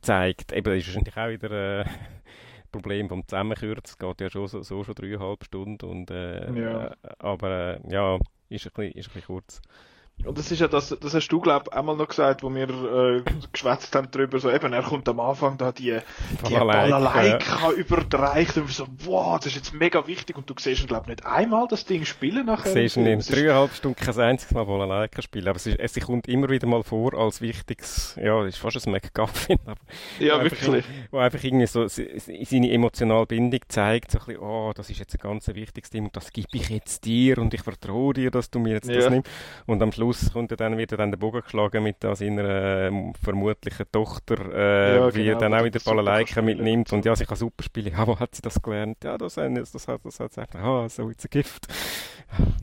[0.00, 0.52] gezeigt.
[0.52, 1.80] Eben, das ist wahrscheinlich auch wieder...
[1.80, 1.84] Äh,
[2.70, 3.82] Problem vom Zusammenkürzen.
[3.84, 5.86] Es geht ja schon so, so schon dreieinhalb Stunden.
[5.86, 6.86] Und, äh, ja.
[6.88, 9.60] Äh, aber äh, ja, ist ein, bisschen, ist ein bisschen kurz.
[10.24, 13.22] Und das ist ja das, das hast du, glaub einmal noch gesagt, wo wir äh,
[13.52, 15.96] geschwätzt haben drüber, so eben, er kommt am Anfang da die,
[16.48, 17.72] die Balalaika ja.
[17.72, 21.24] überreicht und so, wow, das ist jetzt mega wichtig und du siehst ihn, glaub nicht
[21.24, 22.74] einmal das Ding spielen nachher.
[22.74, 26.04] Du siehst ihn in dreieinhalb Stunden kein einziges Mal Balalaika spielen, aber es, ist, es
[26.04, 29.80] kommt immer wieder mal vor als wichtiges, ja, das ist fast ein McGuffin, aber
[30.18, 30.68] ja, wirklich.
[30.68, 34.98] Einfach, wo einfach irgendwie so seine emotionale Bindung zeigt, so ein bisschen, oh, das ist
[34.98, 38.32] jetzt ein ganz wichtiges Ding und das gebe ich jetzt dir und ich vertraue dir,
[38.32, 38.96] dass du mir jetzt ja.
[38.96, 39.30] das nimmst
[39.66, 43.12] und am Schluss Schluss kommt er dann wieder dann der Bogen geschlagen mit seiner äh,
[43.22, 47.26] vermutlichen Tochter, äh, ja, wie er genau, dann auch wieder Balalaika mitnimmt und ja, sie
[47.26, 47.92] kann super spielen.
[47.92, 49.04] Ja, wo hat sie das gelernt?
[49.04, 51.66] Ja, das, das, das hat das hat gesagt, ah, so it's a gift.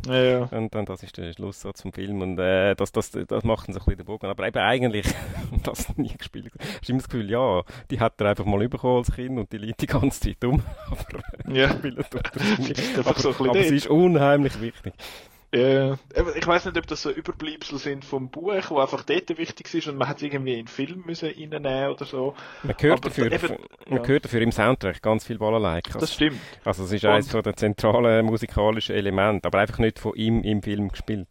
[0.08, 0.40] Ja, ja.
[0.52, 3.78] Und dann, das ist der Schlusssatz zum Film und äh, das, das, das macht uns
[3.78, 4.28] ein bisschen den Bogen.
[4.28, 5.08] Aber eben eigentlich,
[5.64, 6.52] das nie gespielt.
[6.60, 9.52] Hast du immer das Gefühl, ja, die hat er einfach mal bekommen als Kind und
[9.52, 10.62] die liegt die ganze Zeit um.
[10.90, 11.68] aber ja.
[11.68, 12.98] er nicht.
[12.98, 14.94] aber, so aber es ist unheimlich wichtig.
[15.56, 15.98] Ja,
[16.36, 19.88] ich weiß nicht, ob das so Überbleibsel sind vom Buch, wo einfach dort wichtig ist
[19.88, 22.36] und man hat irgendwie in den Film müssen reinnehmen oder so.
[22.63, 24.08] Man hört, dafür, eben, man ja.
[24.08, 25.98] hört dafür im Soundtrack ganz viel Balalaika.
[25.98, 26.41] Das stimmt.
[26.65, 30.62] Also es ist und, eines der zentralen musikalischen Elemente, aber einfach nicht von ihm im
[30.62, 31.28] Film gespielt.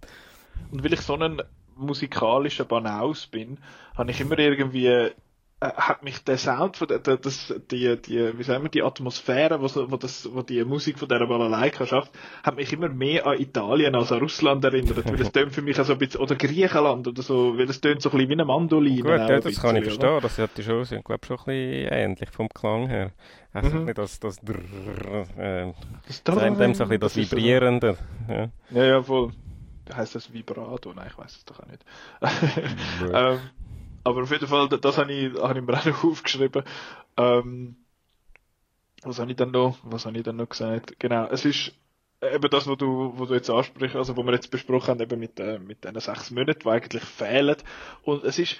[0.71, 1.43] Und weil ich so ein
[1.77, 3.59] musikalischer Banaus bin,
[3.95, 5.11] habe ich immer irgendwie
[5.65, 9.91] hat mich der Sound von der, das, die, die, wie sagen wir, die Atmosphäre, wo,
[9.91, 13.95] wo, das, wo die Musik von dieser Balalaika schafft, hat mich immer mehr an Italien
[13.95, 17.23] als an Russland erinnert, weil es tönt für mich also ein bisschen, oder Griechenland oder
[17.23, 19.03] so, weil es tönt so ein bisschen wie eine Mandoline.
[19.03, 21.93] Gut, ja, das kann ich verstehen, das hat die schon, sind, glaube schon ein bisschen
[21.93, 23.13] ähnlich vom Klang her.
[23.53, 23.85] Also mhm.
[23.85, 25.73] nicht das, das, drrr, äh,
[26.07, 27.97] das, das, dem so ein bisschen das Vibrierende.
[28.29, 28.49] Ja.
[28.71, 29.31] ja, ja, voll.
[29.95, 30.93] Heißt das Vibrato?
[30.95, 31.85] Nein, ich weiß es doch auch nicht.
[33.13, 33.39] ähm,
[34.05, 36.63] aber auf jeden Fall, das habe ich, hab ich mir auch aufgeschrieben.
[37.17, 37.77] Ähm,
[39.03, 40.99] was habe ich dann noch, was habe ich dann noch gesagt?
[40.99, 41.73] Genau, es ist
[42.23, 45.19] eben das, was du, was du jetzt ansprichst, also, was wir jetzt besprochen haben, eben
[45.19, 47.57] mit, äh, mit diesen sechs Monaten, die eigentlich fehlen.
[48.03, 48.59] Und es ist,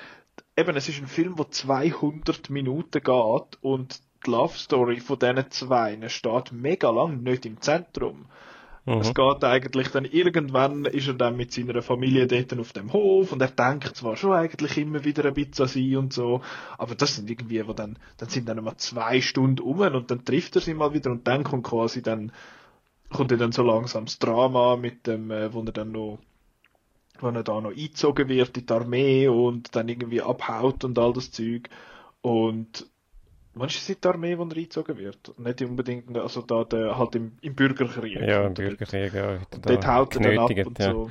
[0.57, 5.51] eben, es ist ein Film, der 200 Minuten geht und die Love Story von diesen
[5.51, 8.27] zwei steht mega lang nicht im Zentrum.
[8.87, 9.01] Mhm.
[9.01, 13.33] Es geht eigentlich dann, irgendwann ist er dann mit seiner Familie dort auf dem Hof
[13.33, 16.43] und er denkt zwar schon eigentlich immer wieder ein bisschen an sie und so,
[16.77, 20.25] aber das sind irgendwie, wo dann, dann sind dann mal zwei Stunden um und dann
[20.25, 22.31] trifft er sie mal wieder und dann kommt quasi dann,
[23.11, 26.19] kommt dann so langsam das Drama mit dem, äh, wo er dann noch
[27.21, 31.13] wo er da noch eingezogen wird in die Armee und dann irgendwie abhaut und all
[31.13, 31.69] das Zeug.
[32.23, 32.87] Und
[33.55, 35.39] Meinst du, ist die Armee, die reingezogen wird?
[35.39, 38.21] Nicht unbedingt, also da der, halt im, im Bürgerkrieg.
[38.21, 39.33] Ja, im Bürgerkrieg, ja.
[39.33, 40.93] Und dort haut er dann ab und ja.
[40.93, 41.11] so.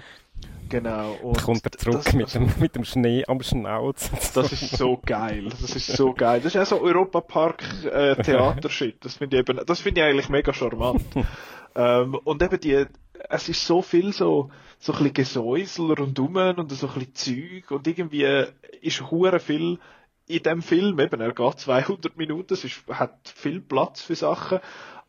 [0.69, 1.13] Genau.
[1.21, 4.09] Und kommt er zurück das, mit, dem, mit dem Schnee am Schnauz.
[4.33, 5.49] Das ist so geil.
[5.61, 6.39] Das ist so geil.
[6.39, 8.15] Das ist ja so Europapark äh.
[8.99, 11.03] Das finde ich eben, das finde ich eigentlich mega charmant.
[11.75, 12.85] ähm, und eben die,
[13.29, 17.71] es ist so viel so, so ein bisschen Gesäusel rundum und so ein bisschen Zeug
[17.71, 18.45] und irgendwie
[18.81, 19.79] ist hure viel
[20.27, 24.59] in dem Film, eben, er geht 200 Minuten, es ist, hat viel Platz für Sachen,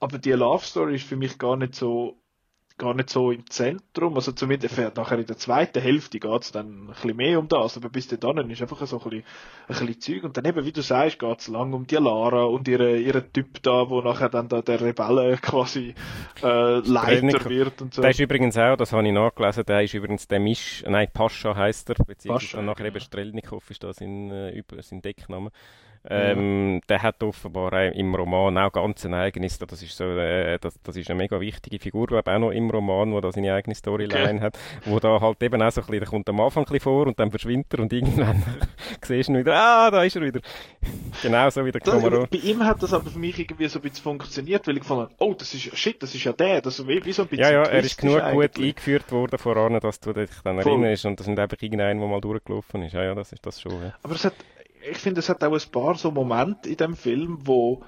[0.00, 2.20] aber die Love Story ist für mich gar nicht so
[2.76, 4.14] gar nicht so im Zentrum.
[4.16, 7.76] Also zumindest nachher in der zweiten Hälfte geht es dann ein bisschen mehr um das.
[7.76, 9.24] Aber bis dahin ist einfach so ein bisschen,
[9.68, 10.24] ein bisschen Zeug.
[10.24, 13.32] Und dann eben, wie du sagst, geht es lang um die Lara und ihre, ihren
[13.32, 15.94] Typ da, wo nachher dann da der Rebelle quasi
[16.42, 18.02] äh, Leiter wird und so.
[18.02, 21.54] Der ist übrigens auch, das habe ich nachgelesen, der ist übrigens der Misch, nein, Pascha
[21.54, 22.96] heißt er, beziehungsweise Pascha, nachher genau.
[22.96, 25.50] eben Strelnikov ist da sein, äh, sein Deckname.
[26.08, 30.78] Ähm, Der hat offenbar im Roman auch ganz ein eigenes, das ist so, äh, das,
[30.82, 33.74] das ist eine mega wichtige Figur, glaube auch noch im Roman, wo da seine eigene
[33.74, 34.40] Storyline okay.
[34.40, 36.80] hat, wo da halt eben auch so ein bisschen, der kommt am Anfang ein bisschen
[36.80, 38.42] vor und dann verschwindet er und irgendwann
[39.02, 40.40] siehst du ihn wieder, ah, da ist er wieder.
[41.22, 42.26] genau so wie der Kamera.
[42.30, 45.10] Bei ihm hat das aber für mich irgendwie so ein bisschen funktioniert, weil ich fand,
[45.18, 47.50] oh, das ist, shit, das ist ja der, das wie, wie so ein bisschen Ja,
[47.50, 48.52] ja, er ist genug eigentlich.
[48.52, 50.72] gut eingeführt worden voran, dass du dich dann Voll.
[50.72, 52.92] erinnerst und das sind einfach irgendein, der mal durchgelaufen ist.
[52.92, 53.72] Ja, ja, das ist das schon.
[53.72, 53.94] Ja.
[54.02, 54.34] Aber es hat,
[54.90, 57.82] ich finde, es hat auch ein paar so Momente in dem Film, wo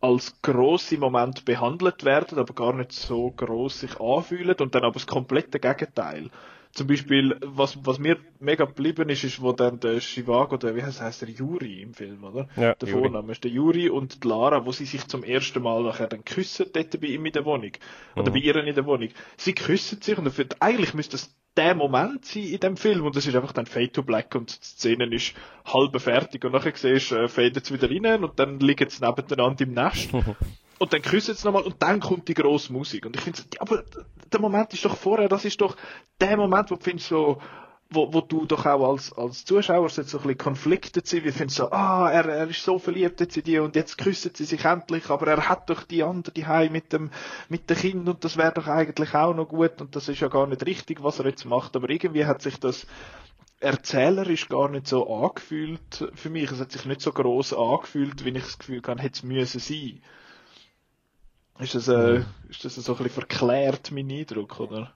[0.00, 4.94] als grosse Moment behandelt werden, aber gar nicht so groß sich anfühlen und dann aber
[4.94, 6.30] das komplette Gegenteil.
[6.72, 10.82] Zum Beispiel, was, was mir mega geblieben ist, ist, wo dann der Shivago, der, wie
[10.82, 12.48] heißt, heißt der Yuri im Film, oder?
[12.56, 13.00] Ja, der Yuri.
[13.00, 16.24] Vorname ist der Yuri und die Lara, wo sie sich zum ersten Mal nachher dann
[16.24, 17.72] küssen, dort bei ihm in der Wohnung.
[18.14, 18.34] Oder mhm.
[18.34, 19.08] bei ihr in der Wohnung.
[19.38, 23.04] Sie küssen sich und find, eigentlich müsste das der Moment sein in dem Film.
[23.04, 25.34] Und das ist einfach dann Fade to Black und die Szene ist
[25.66, 26.44] halb fertig.
[26.44, 29.72] Und nachher siehst du, äh, fadet es wieder rein und dann liegen sie nebeneinander im
[29.74, 30.08] Nest.
[30.80, 33.04] Und dann küssen sie nochmal und dann kommt die grosse Musik.
[33.04, 33.82] Und ich finde, aber
[34.32, 35.76] der Moment ist doch vorher, das ist doch
[36.20, 37.42] der Moment, wo du findest so,
[37.90, 41.56] wo, wo du doch auch als, als Zuschauer so ein bisschen konfliktet sind, wie findest
[41.56, 44.64] so, ah, er, er ist so verliebt jetzt in die und jetzt küssen sie sich
[44.64, 47.10] endlich, aber er hat doch die andere die mit dem,
[47.48, 50.28] mit dem Kind und das wäre doch eigentlich auch noch gut und das ist ja
[50.28, 52.86] gar nicht richtig, was er jetzt macht, aber irgendwie hat sich das
[53.60, 58.30] erzählerisch gar nicht so angefühlt für mich, es hat sich nicht so groß angefühlt, wie
[58.30, 60.02] ich das Gefühl hatte, hätte es müssen sein.
[61.58, 64.94] Ist das, äh, ist das so ein bisschen verklärt, mein Eindruck, oder?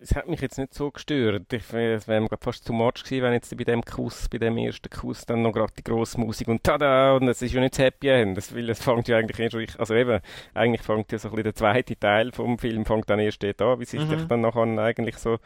[0.00, 1.52] Es hat mich jetzt nicht so gestört.
[1.52, 4.56] Ich, es wäre mir fast zu much gewesen, wenn jetzt bei dem Kuss, bei dem
[4.56, 7.74] ersten Kuss, dann noch gerade die grosse Musik und tada, und es ist ja nicht
[7.74, 8.36] das Happy End.
[8.36, 10.20] Das, weil es fängt ja eigentlich erst, also eben,
[10.54, 13.60] eigentlich fängt ja so ein bisschen der zweite Teil vom Film fängt dann erst dort
[13.60, 14.28] an, wie sich mhm.
[14.28, 15.38] dann nachher eigentlich so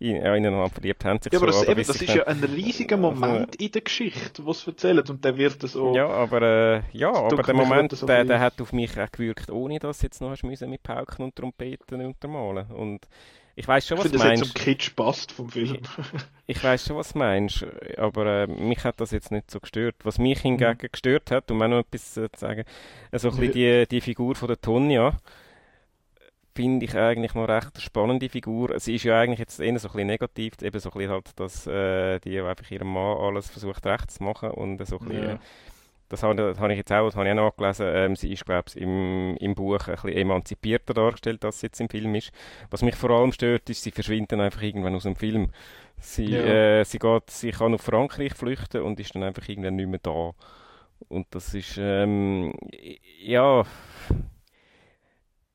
[0.00, 1.58] in, ja, ineinander verliebt haben sich ja, aber so.
[1.58, 5.10] Das, aber eben, das ist ja ein riesiger Moment also, in der Geschichte, was erzählt
[5.10, 5.94] und der wird so...
[5.94, 9.50] Ja, aber, äh, ja, aber der Moment, so der, der hat auf mich auch gewirkt,
[9.50, 13.08] ohne dass jetzt noch hast mit Pauken und Trompeten untermalen und
[13.58, 14.44] ich weiß schon, was du meinst.
[14.44, 15.78] Ich zum Kitsch passt vom Film.
[16.46, 17.66] ich weiß schon, was du meinst,
[17.96, 19.96] aber äh, mich hat das jetzt nicht so gestört.
[20.04, 20.88] Was mich hingegen mhm.
[20.92, 22.62] gestört hat, um auch noch etwas zu sagen,
[23.10, 25.16] also ein die, die Figur von der Tonja,
[26.54, 28.78] finde ich eigentlich noch recht eine spannende Figur.
[28.78, 31.40] Sie ist ja eigentlich jetzt eher so ein bisschen negativ, eben so ein bisschen halt,
[31.40, 35.28] dass äh, die einfach ihrem Mann alles versucht recht zu machen und so ein bisschen,
[35.30, 35.38] ja
[36.08, 38.44] das habe, das habe ich jetzt auch, das habe ich auch nachgelesen, ähm, sie ist,
[38.44, 42.32] glaube ich, im, im Buch ein bisschen emanzipierter dargestellt, als sie jetzt im Film ist.
[42.70, 45.50] Was mich vor allem stört, ist, sie verschwindet dann einfach irgendwann aus dem Film.
[46.00, 46.80] Sie, ja.
[46.80, 50.00] äh, sie, geht, sie kann auf Frankreich flüchten und ist dann einfach irgendwann nicht mehr
[50.02, 50.32] da.
[51.08, 52.54] Und das ist, ähm,
[53.20, 53.64] ja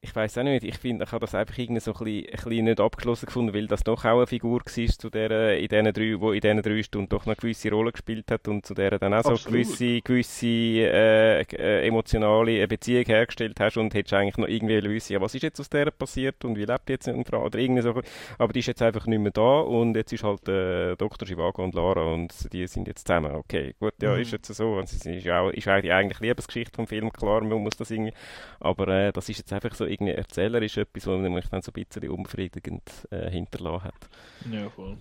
[0.03, 2.43] ich weiß auch nicht, ich finde, ich habe das einfach irgendwie so ein bisschen, ein
[2.43, 5.93] bisschen nicht abgeschlossen gefunden, weil das doch auch eine Figur war zu der, in diesen
[5.93, 8.73] drei, wo in diesen drei Stunden doch noch eine gewisse Rolle gespielt hat und zu
[8.73, 9.39] der dann auch Absolut.
[9.39, 15.13] so gewisse, gewisse äh, äh, emotionale Beziehung hergestellt hast und hättest eigentlich noch irgendwie wissen,
[15.13, 17.81] ja, was ist jetzt aus der passiert und wie lebt jetzt in Frau oder irgendwie
[17.81, 18.01] so,
[18.37, 21.25] aber die ist jetzt einfach nicht mehr da und jetzt ist halt äh, Dr.
[21.25, 24.21] Chivago und Lara und die sind jetzt zusammen, okay, gut, ja, mhm.
[24.21, 25.89] ist jetzt so, und es ist ja auch, ist auch die
[26.19, 28.13] Liebesgeschichte vom Film, klar, man muss das irgendwie,
[28.59, 31.83] aber äh, das ist jetzt einfach so irgendwie erzählerisch etwas, was mich dann so ein
[31.83, 34.09] bisschen unbefriedigend äh, hinterlassen hat.
[34.51, 34.97] Ja, voll.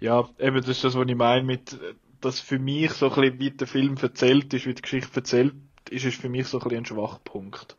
[0.00, 1.78] Ja, eben, das ist das, was ich meine mit,
[2.20, 5.54] dass für mich so ein bisschen, wie der Film erzählt ist, wie die Geschichte erzählt
[5.90, 7.76] ist, ist für mich so ein bisschen ein Schwachpunkt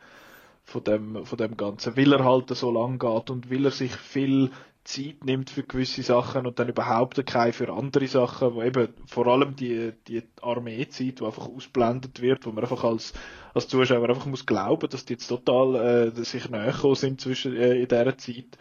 [0.63, 1.95] von dem, von dem Ganzen.
[1.97, 4.51] Weil er halt so lang geht und weil er sich viel
[4.89, 9.27] Zeit nimmt für gewisse Sachen und dann überhaupt keine für andere Sachen, wo eben vor
[9.27, 13.13] allem die, die Armeezeit, die einfach ausblendet wird, wo man einfach als,
[13.53, 15.75] als Zuschauer einfach muss glauben, dass die jetzt total
[16.17, 18.57] äh, sich näher sind zwischen, äh, in dieser Zeit.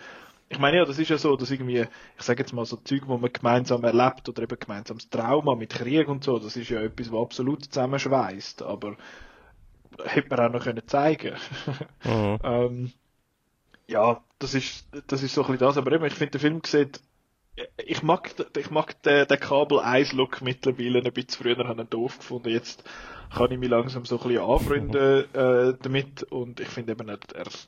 [0.51, 1.87] Ich meine ja, das ist ja so, dass irgendwie,
[2.19, 5.71] ich sage jetzt mal so Zeug, wo man gemeinsam erlebt oder eben gemeinsames Trauma mit
[5.71, 8.97] Krieg und so, das ist ja etwas, was absolut zusammenschweißt, aber
[10.05, 11.35] hätte man auch noch können zeigen.
[12.05, 12.39] Mhm.
[12.45, 12.93] ähm,
[13.89, 16.61] ja, das ist, das ist so ein bisschen das, aber eben, ich finde, der Film
[16.65, 17.01] sieht,
[17.85, 22.51] ich mag, ich mag den, den Kabel-Eis-Look mittlerweile ein bisschen früher habe ich doof gefunden,
[22.51, 22.85] jetzt
[23.35, 27.19] kann ich mich langsam so ein bisschen anfreunden äh, damit und ich finde eben, der,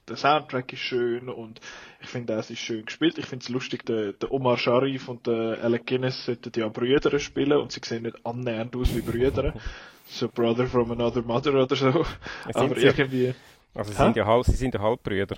[0.08, 1.60] der Soundtrack ist schön und
[2.00, 3.18] ich finde es ist schön gespielt.
[3.18, 7.18] Ich finde es lustig, der, der Omar Sharif und der Alec Guinness sollten ja Brüder
[7.18, 9.54] spielen und sie sehen nicht annähernd aus wie Brüder.
[10.06, 12.06] so Brother from another mother oder so.
[12.54, 13.34] Aber irgendwie...
[13.74, 15.36] Also sie sind, ja halb, sie sind ja Halbbrüder.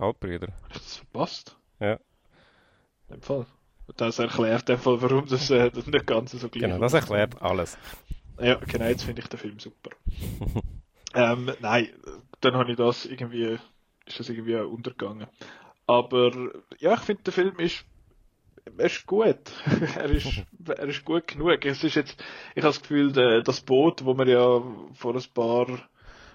[0.00, 0.48] Halbbrüder.
[0.72, 1.56] Das verpasst?
[1.78, 1.94] Ja.
[3.08, 3.46] In dem Fall.
[3.96, 6.68] Das erklärt in dem Fall, warum das, äh, das nicht ganz so gleich ist.
[6.68, 7.76] Genau, das erklärt alles.
[8.40, 9.90] Ja, genau, jetzt finde ich den Film super.
[11.14, 11.88] ähm, nein,
[12.40, 13.58] dann habe ich das irgendwie,
[14.06, 15.26] ist das irgendwie untergegangen.
[15.86, 16.32] Aber
[16.78, 17.84] ja, ich finde, der Film ist,
[18.78, 19.38] er ist gut.
[19.96, 21.64] er, ist, er ist gut genug.
[21.64, 22.22] Es ist jetzt,
[22.54, 24.62] ich habe das Gefühl, das Boot, wo wir ja
[24.94, 25.66] vor ein paar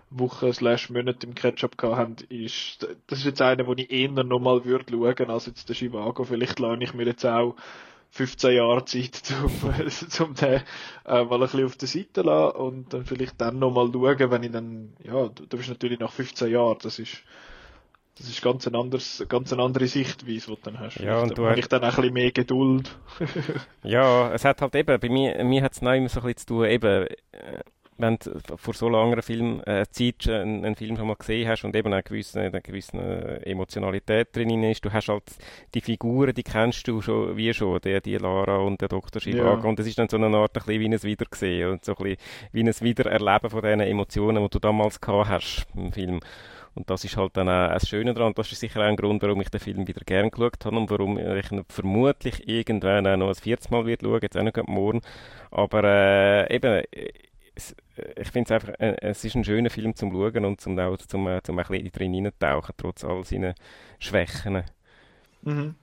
[0.10, 4.10] Wochen slash Monate im Ketchup gehabt haben, ist, das ist jetzt einer, wo ich eher
[4.10, 6.24] nochmal würde schauen, als jetzt der Chivago.
[6.24, 7.56] Vielleicht lerne ich mir jetzt auch
[8.12, 10.62] 15 Jahre Zeit, um, zum den
[11.06, 14.43] äh, mal ein bisschen auf der Seite lassen und dann vielleicht dann nochmal schauen, wenn
[14.43, 17.24] ich dann, ja, du, du bist natürlich nach 15 Jahren, das ist,
[18.18, 20.97] das ist ganz, ein anderes, ganz eine andere Sichtweise, die du dann hast.
[20.99, 21.58] Ja, und du hast...
[21.58, 22.97] ich dann auch ein bisschen mehr Geduld.
[23.84, 26.38] ja, es hat halt eben, bei mir, mir hat es noch immer so ein bisschen
[26.38, 27.60] zu tun, eben, äh,
[27.98, 31.64] wenn du vor so langer Film, äh, Zeit einen, einen, Film schon mal gesehen hast
[31.64, 35.24] und eben eine gewisse, eine gewisse Emotionalität drin ist, du hast halt
[35.74, 39.22] die Figuren, die kennst du schon, wie schon, die, die Lara und der Dr.
[39.22, 39.70] Chivago ja.
[39.70, 42.04] und das ist dann so eine Art ein bisschen wie ein Wiedersehen und so ein
[42.04, 42.18] bisschen
[42.52, 46.20] wie ein Wiedererleben von diesen Emotionen, die du damals gehabt hast im Film.
[46.76, 48.28] Und das ist halt dann auch das Schöne daran.
[48.28, 50.76] Und das ist sicher auch ein Grund, warum ich den Film wieder gern geschaut habe
[50.76, 54.43] und warum ich ihn vermutlich irgendwann auch noch ein viertes Mal wird schauen, jetzt auch
[54.43, 55.00] nicht morgen.
[55.52, 56.84] Aber äh, eben,
[57.56, 60.97] ich finde es einfach, äh, es ist ein schöner Film zum Schauen und zum, auch,
[60.97, 63.53] zum, äh, zum ein bisschen drin hineintauchen, trotz all seinen
[63.99, 64.64] Schwächen.
[65.41, 65.76] Mhm.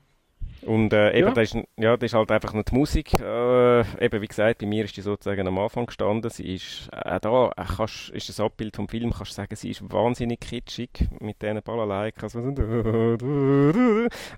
[0.65, 1.35] Und äh, eben, ja.
[1.35, 3.13] Das, ist, ja, das ist halt einfach noch die Musik.
[3.21, 6.31] Äh, eben, wie gesagt, bei mir ist die sozusagen am Anfang gestanden.
[6.31, 9.71] Sie ist äh, da, äh, kannst, ist das Abbild vom Film, kannst du sagen, sie
[9.71, 10.91] ist wahnsinnig kitschig
[11.21, 12.37] mit diesen Balalaikas.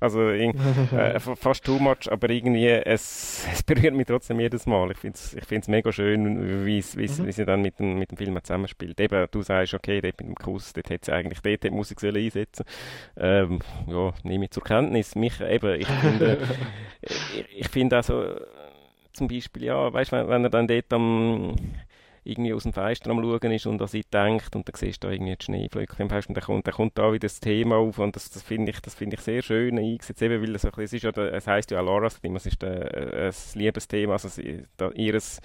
[0.00, 0.28] Also,
[0.96, 4.90] äh, fast too much, aber irgendwie, es, es berührt mich trotzdem jedes Mal.
[4.92, 7.32] Ich finde es ich mega schön, wie mhm.
[7.32, 8.98] sie dann mit dem, mit dem Film zusammenspielt.
[9.00, 12.02] Eben, du sagst, okay, dort mit dem Kuss, dort hätte sie eigentlich dort die Musik
[12.02, 12.64] einsetzen
[13.16, 15.14] ähm, Ja, nehme ich zur Kenntnis.
[15.14, 15.88] Mich, eben, ich
[16.18, 16.38] finde,
[17.02, 18.34] ich, ich finde also
[19.12, 21.54] zum Beispiel, ja, weißt du, wenn, wenn er dann dort am
[22.24, 25.08] irgendwie aus dem Fenster am Schauen ist und an sie denkt und dann siehst du
[25.08, 27.76] da irgendwie die Schneeflöcke im Fenster und dann kommt, dann kommt da wieder das Thema
[27.76, 30.92] auf und das, das finde ich, das ich sehr schön eingesetzt, eben weil es, es
[30.92, 34.64] ist ja, es heisst ja auch Laura's Thema, es ist äh, ein Liebesthema, also sie,
[34.78, 35.40] da, ihres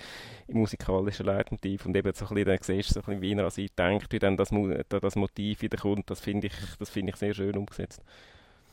[0.48, 3.44] musikalische Leitmotiv und eben so ein bisschen, dann siehst du so ein bisschen, wie er
[3.44, 4.52] an sie denkt, wie dann das,
[4.88, 8.02] das Motiv wieder kommt, das finde ich, das ich sehr schön umgesetzt.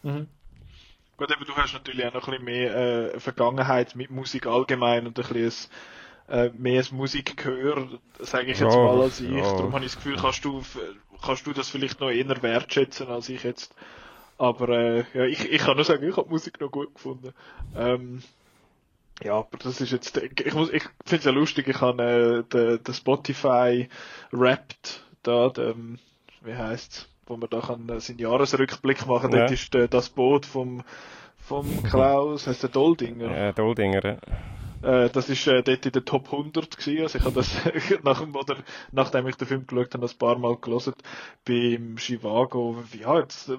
[0.04, 0.28] Mhm.
[1.16, 2.76] Gut, eben, du hast natürlich auch noch ein bisschen mehr
[3.14, 5.70] äh, Vergangenheit mit Musik allgemein und ein bisschen
[6.28, 7.88] äh, mehr ein Musikgehör,
[8.18, 9.30] sage ich jetzt ja, mal, als ich.
[9.30, 9.42] Ja.
[9.42, 10.62] Darum habe ich das Gefühl, kannst du,
[11.22, 13.74] kannst du das vielleicht noch eher wertschätzen als ich jetzt.
[14.36, 17.32] Aber äh, ja, ich, ich kann nur sagen, ich habe Musik noch gut gefunden.
[17.74, 18.22] Ähm,
[19.22, 22.52] ja, aber das ist jetzt, ich, muss, ich finde es ja lustig, ich habe äh,
[22.52, 23.88] den, den Spotify
[24.30, 25.98] Wrapped da, den,
[26.42, 27.08] wie heißt's?
[27.26, 29.38] Wo man da kann äh, seinen Jahresrückblick machen kann.
[29.38, 29.46] Ja.
[29.46, 30.82] Dort ist äh, das Boot vom,
[31.36, 33.36] vom Klaus, heißt der Doldinger.
[33.36, 34.18] Ja, Doldinger, ja.
[34.82, 37.02] Äh, das ist äh, dort in der Top 100 gewesen.
[37.02, 37.50] Also ich habe das
[38.04, 38.56] nach, oder,
[38.92, 40.94] nachdem ich den Film geschaut habe, ein paar Mal gelesen.
[41.44, 43.58] Beim Chivago, ja, jetzt, äh,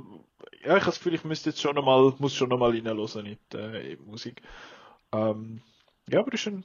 [0.64, 3.58] ja, ich habe das Gefühl, ich müsste jetzt schon nochmal, muss schon reinhören in die,
[3.58, 4.42] äh, in die Musik.
[5.12, 5.62] Ähm,
[6.10, 6.64] ja, aber ist ein,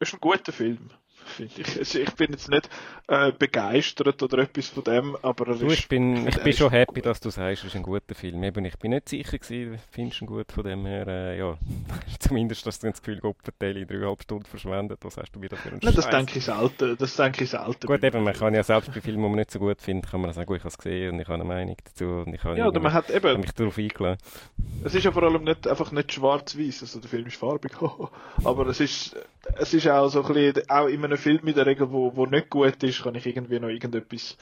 [0.00, 0.90] ist ein guter Film
[1.24, 1.78] finde ich.
[1.78, 2.68] Also ich bin jetzt nicht
[3.08, 7.20] äh, begeistert oder etwas von dem, aber du, ich bin, ich bin schon happy, dass
[7.20, 8.42] du sagst, es ist ein guter Film.
[8.42, 11.56] Eben, ich bin nicht sicher gewesen, findest du ihn gut von dem her, äh, ja,
[12.18, 15.70] zumindest, dass du das Gefühl, Gott vertelle, dreieinhalb Stunden verschwendet, was hast du wieder für
[15.70, 17.86] einen Nein, das denke ich selten, das denke ich selten.
[17.86, 20.20] Gut, eben, man kann ja selbst bei Filmen, die man nicht so gut findet, kann
[20.20, 22.42] man sagen, gut, ich habe es gesehen und ich habe eine Meinung dazu und ich
[22.44, 24.18] habe ja, oder man hat eben, mich darauf eingeladen.
[24.84, 27.72] Es ist ja vor allem nicht, einfach nicht schwarz-weiß, also der Film ist farbig,
[28.44, 29.16] aber es ist,
[29.56, 32.26] es ist auch so ein bisschen, auch in einem Film in der Regel, wo, wo
[32.26, 34.36] nicht gut ist, kann ich irgendwie noch irgendetwas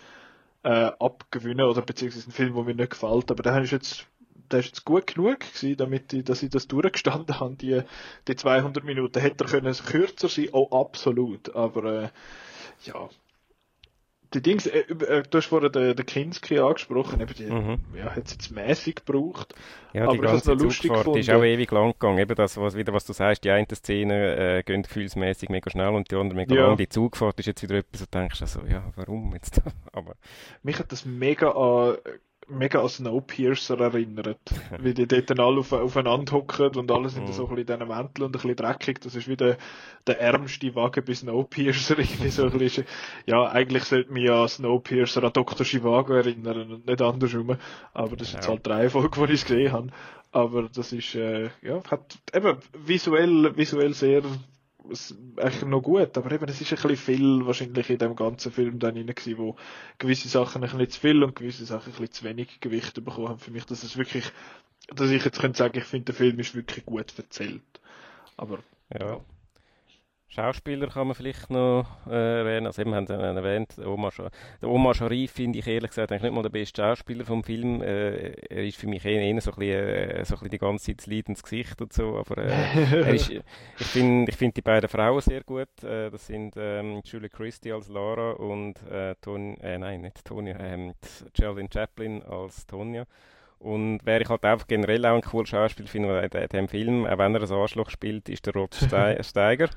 [0.63, 3.31] äh, abgewinnen oder beziehungsweise einen Film, der mir nicht gefällt.
[3.31, 4.07] Aber der ist jetzt,
[4.51, 7.83] der ist jetzt gut genug gewesen, damit ich, dass ich das durchgestanden habe, die,
[8.29, 9.21] die 200 Minuten.
[9.21, 11.55] Hätte er können kürzer sein, oh absolut.
[11.55, 12.09] Aber äh,
[12.85, 13.09] ja,
[14.35, 17.79] die Dings, äh, äh, du hast vorhin den, den Kinski angesprochen, eben die, mhm.
[17.97, 19.55] ja, hat es jetzt mäßig gebraucht.
[19.93, 22.19] Ja, die aber ganze Zugfahrt ist auch ewig lang gegangen.
[22.19, 25.95] Eben das, was, wieder, was du sagst, die eine Szene äh, geht gefühlsmäßig mega schnell
[25.95, 26.67] und die andere mega ja.
[26.69, 26.77] lang.
[26.77, 29.61] Die Zugfahrt ist jetzt wieder etwas, wo du denkst, also, ja, warum jetzt?
[29.93, 30.15] aber...
[30.63, 31.97] Mich hat das mega an
[32.51, 34.39] mega an Snowpiercer erinnert.
[34.81, 37.33] wie die dort dann alle auf, aufeinander hocken und alle sind mm.
[37.33, 39.01] so ein bisschen in diesen Mänteln und ein bisschen dreckig.
[39.01, 39.57] Das ist wie der,
[40.07, 41.99] der ärmste Wagen bei Snowpiercer.
[41.99, 42.85] Irgendwie so ein bisschen,
[43.27, 45.65] ja, eigentlich sollte man ja Snowpiercer an Dr.
[45.65, 47.57] Chivago erinnern und nicht andersrum.
[47.95, 49.89] Aber das ist jetzt halt drei Folgen, die ich gesehen habe.
[50.33, 54.23] Aber das ist, äh, ja, hat eben visuell, visuell sehr
[55.37, 58.79] eigentlich noch gut, aber eben, es ist ein bisschen viel wahrscheinlich in dem ganzen Film
[58.79, 59.57] dann rein gewesen, wo
[59.99, 63.29] gewisse Sachen ein bisschen zu viel und gewisse Sachen ein bisschen zu wenig Gewicht bekommen
[63.29, 64.31] haben für mich, dass es wirklich,
[64.89, 67.63] dass ich jetzt könnte sagen, ich finde, der Film ist wirklich gut erzählt.
[68.37, 68.59] Aber,
[68.99, 69.21] ja.
[70.33, 72.67] Schauspieler kann man vielleicht noch äh, erwähnen.
[72.67, 74.23] Also eben haben Sie erwähnt, Omar, Sch
[74.63, 77.83] Omar Sharif finde ich ehrlich gesagt eigentlich nicht mal der beste Schauspieler vom Film.
[77.83, 80.59] Äh, er ist für mich eher, eher so, ein bisschen, äh, so ein bisschen die
[80.59, 82.17] ganze Zeit das leidendes Gesicht und so.
[82.17, 85.83] Aber äh, ist, ich finde ich find die beiden Frauen sehr gut.
[85.83, 90.57] Äh, das sind ähm, Julie Christie als Lara und äh, Ton äh, nein, nicht Tonya,
[90.61, 90.95] ähm,
[91.35, 93.05] Geraldine Chaplin als Tonya.
[93.59, 97.19] Und wer ich halt einfach generell auch ein cooler Schauspieler finde in diesem Film, auch
[97.19, 98.75] wenn er ein Arschloch spielt, ist der Rod
[99.21, 99.69] Steiger.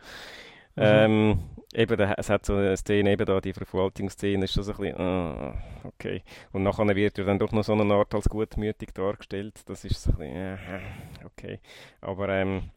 [0.75, 0.83] Mhm.
[0.83, 1.39] Ähm,
[1.73, 4.99] eben, es hat so eine Szene, eben da, die Verwaltungsszene, ist schon so ein bisschen,
[4.99, 5.53] uh,
[5.83, 6.23] okay.
[6.51, 10.01] Und nachher wird er dann doch noch so eine Art als gutmütig dargestellt, das ist
[10.01, 11.59] so ein bisschen, uh, okay.
[12.01, 12.71] Aber ähm,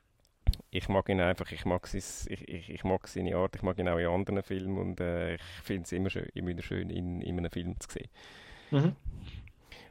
[0.70, 3.78] ich mag ihn einfach, ich mag, sein, ich, ich, ich, mag seine Art, ich mag
[3.78, 7.20] ihn auch in anderen Filmen und äh, ich finde es immer, schön, immer schön, ihn
[7.22, 8.10] in einem Film zu sehen.
[8.70, 8.96] Mhm.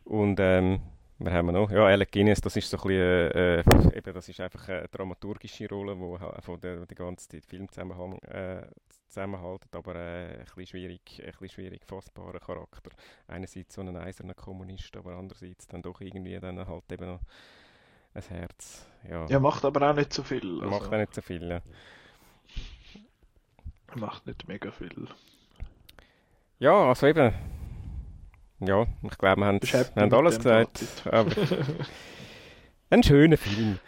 [0.06, 0.82] Und ähm,
[1.18, 4.28] wir haben noch, ja, Alec Guinness, das ist so ein bisschen, äh, äh, eben, das
[4.28, 8.68] ist einfach eine dramaturgische Rolle, die von der, der ganzen Filmzusammenhang äh,
[9.07, 12.91] zusammenhaltet, aber äh, ein bisschen schwierig, ein bisschen schwierig fassbarer Charakter.
[13.28, 17.22] Einerseits so ein eiserner Kommunist, aber andererseits dann doch irgendwie dann halt eben noch
[18.13, 18.86] ein Herz.
[19.09, 20.61] Ja, ja macht aber auch nicht so viel.
[20.61, 20.70] Also.
[20.70, 21.61] Macht auch nicht so viel, ja.
[23.95, 25.07] Macht nicht mega viel.
[26.59, 27.34] Ja, also eben,
[28.60, 31.03] ja, ich glaube, wir haben, haben alles gesagt.
[31.06, 31.32] Aber
[32.89, 33.80] ein schöner Film.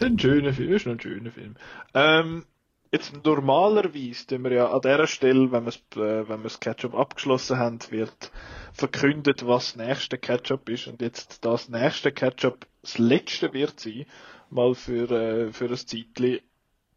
[0.00, 1.56] Ein schöner Film, ist noch ein schöner Film.
[1.94, 2.44] Ähm,
[2.92, 6.94] jetzt normalerweise tun wir ja an dieser Stelle, wenn wir, äh, wenn wir das Ketchup
[6.94, 8.30] abgeschlossen haben, wird
[8.72, 10.86] verkündet, was das nächste Ketchup ist.
[10.86, 14.06] Und jetzt das nächste Ketchup das letzte wird sein,
[14.50, 16.40] mal für, äh, für ein Zeitchen,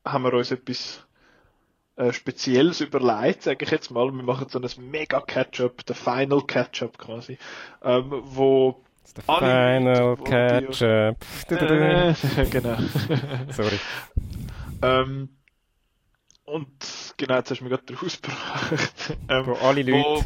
[0.04, 1.05] haben wir uns etwas
[1.98, 4.12] äh, Spezielles überlegt, sage ich jetzt mal.
[4.12, 7.38] Wir machen so ein mega Catch-up, der Final Catch-up quasi,
[7.84, 8.84] ähm, wo
[9.16, 11.18] The Final Catch-up.
[11.52, 12.14] Äh,
[12.50, 12.78] genau.
[13.52, 13.80] Sorry.
[14.82, 15.30] ähm,
[16.44, 19.18] und genau, jetzt hast du mir gerade den ausgebracht.
[19.30, 20.24] Ähm, wo alle Leute wo,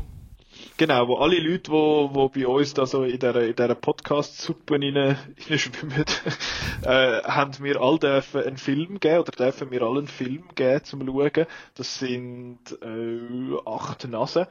[0.80, 4.80] Genau, wo alle Leute, wo, wo bei uns da so in dieser, in dieser Podcast-Suppe
[5.57, 6.05] schwimmen,
[6.84, 10.82] äh, haben mir all dürfen einen Film geben, oder dürfen mir alle einen Film geben
[10.86, 11.47] zum Schauen.
[11.75, 14.45] Das sind äh, acht Nasen,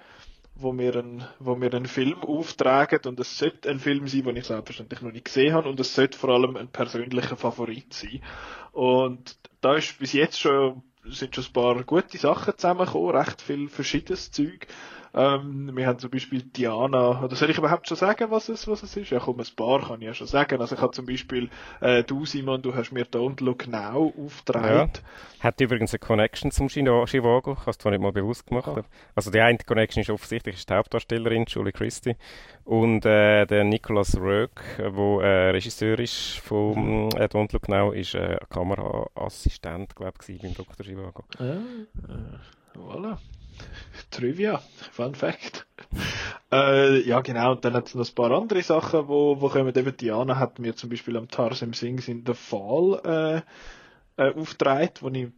[0.55, 4.37] wo mir, ein, wo mir einen Film auftragen und es sollte ein Film sein, den
[4.37, 8.21] ich selbstverständlich noch nicht gesehen habe und es sollte vor allem ein persönlicher Favorit sein.
[8.73, 13.71] Und da ist bis jetzt schon, sind schon ein paar gute Sachen zusammengekommen, recht viel
[13.71, 14.67] verschiedenes Zeug.
[15.15, 18.83] Ähm, wir haben zum Beispiel Diana, oder soll ich überhaupt schon sagen, was es, was
[18.83, 19.11] es ist?
[19.11, 20.61] Ja, komm, ein paar kann ich ja schon sagen.
[20.61, 21.49] Also ich habe zum Beispiel,
[21.81, 24.93] äh, du Simon, du hast mir Don't Look Now aufgetragen.
[24.95, 25.45] Ja.
[25.45, 28.69] Hat übrigens eine Connection zum Chivago, hast du zwar nicht mal bewusst gemacht.
[28.69, 28.83] Ah.
[29.15, 32.17] Also die eine Connection ist offensichtlich ist die Hauptdarstellerin, Julie Christie.
[32.65, 37.09] Und äh, der Nicholas Röck, der äh, Regisseur ist von mhm.
[37.17, 40.85] äh, Don't Look Now, ist äh, Kameraassistent, glaube ich, beim Dr.
[40.85, 41.25] Chivago.
[41.39, 43.19] Ah, äh, voilà.
[44.11, 45.67] Trivia, Fun Fact.
[46.53, 49.75] äh, ja, genau, und dann hat es noch ein paar andere Sachen, wo, wo kommen.
[49.75, 53.45] Eben Diana hat mir zum Beispiel am Tarsem Sings in The Fall
[54.17, 55.29] äh, äh, aufgetragen, wo ich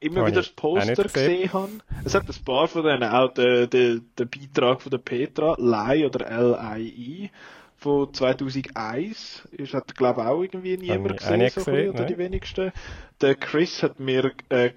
[0.00, 1.72] immer oh, wieder das Poster gesehen habe.
[2.04, 6.06] Es hat ein paar von denen, auch der, der, der Beitrag von der Petra, Lai
[6.06, 7.30] oder L-I-I,
[7.76, 12.72] von 2001, ist, hat glaube ich auch irgendwie niemand gesehen, so gesehen, oder die wenigsten.
[13.20, 14.70] Der Chris hat mir äh,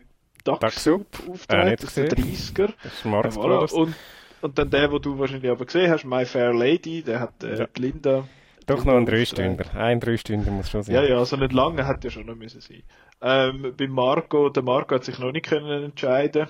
[0.56, 2.74] Ducksup auftreten, äh, der 30er.
[3.02, 3.74] Smart ja, voilà.
[3.74, 3.96] und,
[4.42, 7.60] und dann der, den du wahrscheinlich aber gesehen hast, My Fair Lady, der hat äh,
[7.60, 7.68] ja.
[7.78, 8.28] Linda.
[8.66, 9.66] Doch noch ein Dreistünder.
[9.76, 10.96] Ein Dreistünder muss schon sein.
[10.96, 12.84] Ja, ja, also nicht lange hätte ja schon noch müssen sein.
[13.22, 16.48] Ähm, bei Marco, der Marco hat sich noch nicht können entscheiden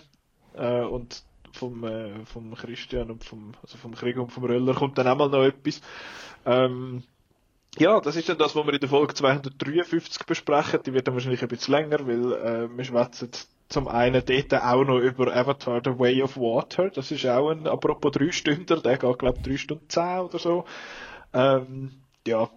[0.55, 4.97] äh, und vom, äh, vom Christian und vom, also vom Krieg und vom Röller kommt
[4.97, 5.81] dann auch mal noch etwas.
[6.45, 7.03] Ähm,
[7.77, 10.79] ja, das ist dann das, was wir in der Folge 253 besprechen.
[10.85, 13.29] Die wird dann wahrscheinlich ein bisschen länger, weil äh, wir schwätzen
[13.69, 16.89] zum einen dort auch noch über Avatar The Way of Water.
[16.89, 20.39] Das ist auch ein, apropos drei Stünder, der geht, glaube ich, drei Stunden zehn oder
[20.39, 20.65] so.
[21.33, 21.91] Ähm,
[22.25, 22.49] ja.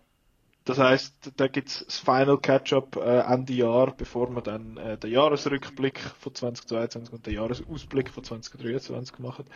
[0.67, 5.11] Das heisst, da gibt's das Final Catch-up äh, Ende Jahr, bevor wir dann äh, den
[5.11, 9.47] Jahresrückblick von 2022 und den Jahresausblick von 2023 machen.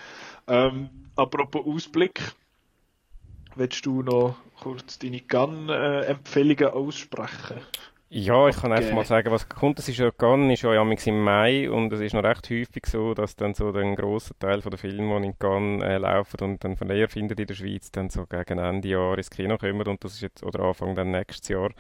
[0.49, 2.21] Ähm, apropos Ausblick,
[3.55, 7.61] willst du noch kurz deine Gun-Empfehlungen aussprechen?
[8.17, 9.77] Ja, ich kann einfach mal sagen, was kommt.
[9.77, 13.13] Das ist ja Cannes, ist ja im Mai und es ist noch recht häufig so,
[13.13, 16.63] dass dann so ein grosser Teil von der Filme, die in Cannes äh, laufen und
[16.63, 19.85] dann von leer findet in der Schweiz, dann so gegen Ende Jahr ins Kino kommen
[19.89, 21.71] und das ist jetzt, oder Anfang dann nächstes Jahr.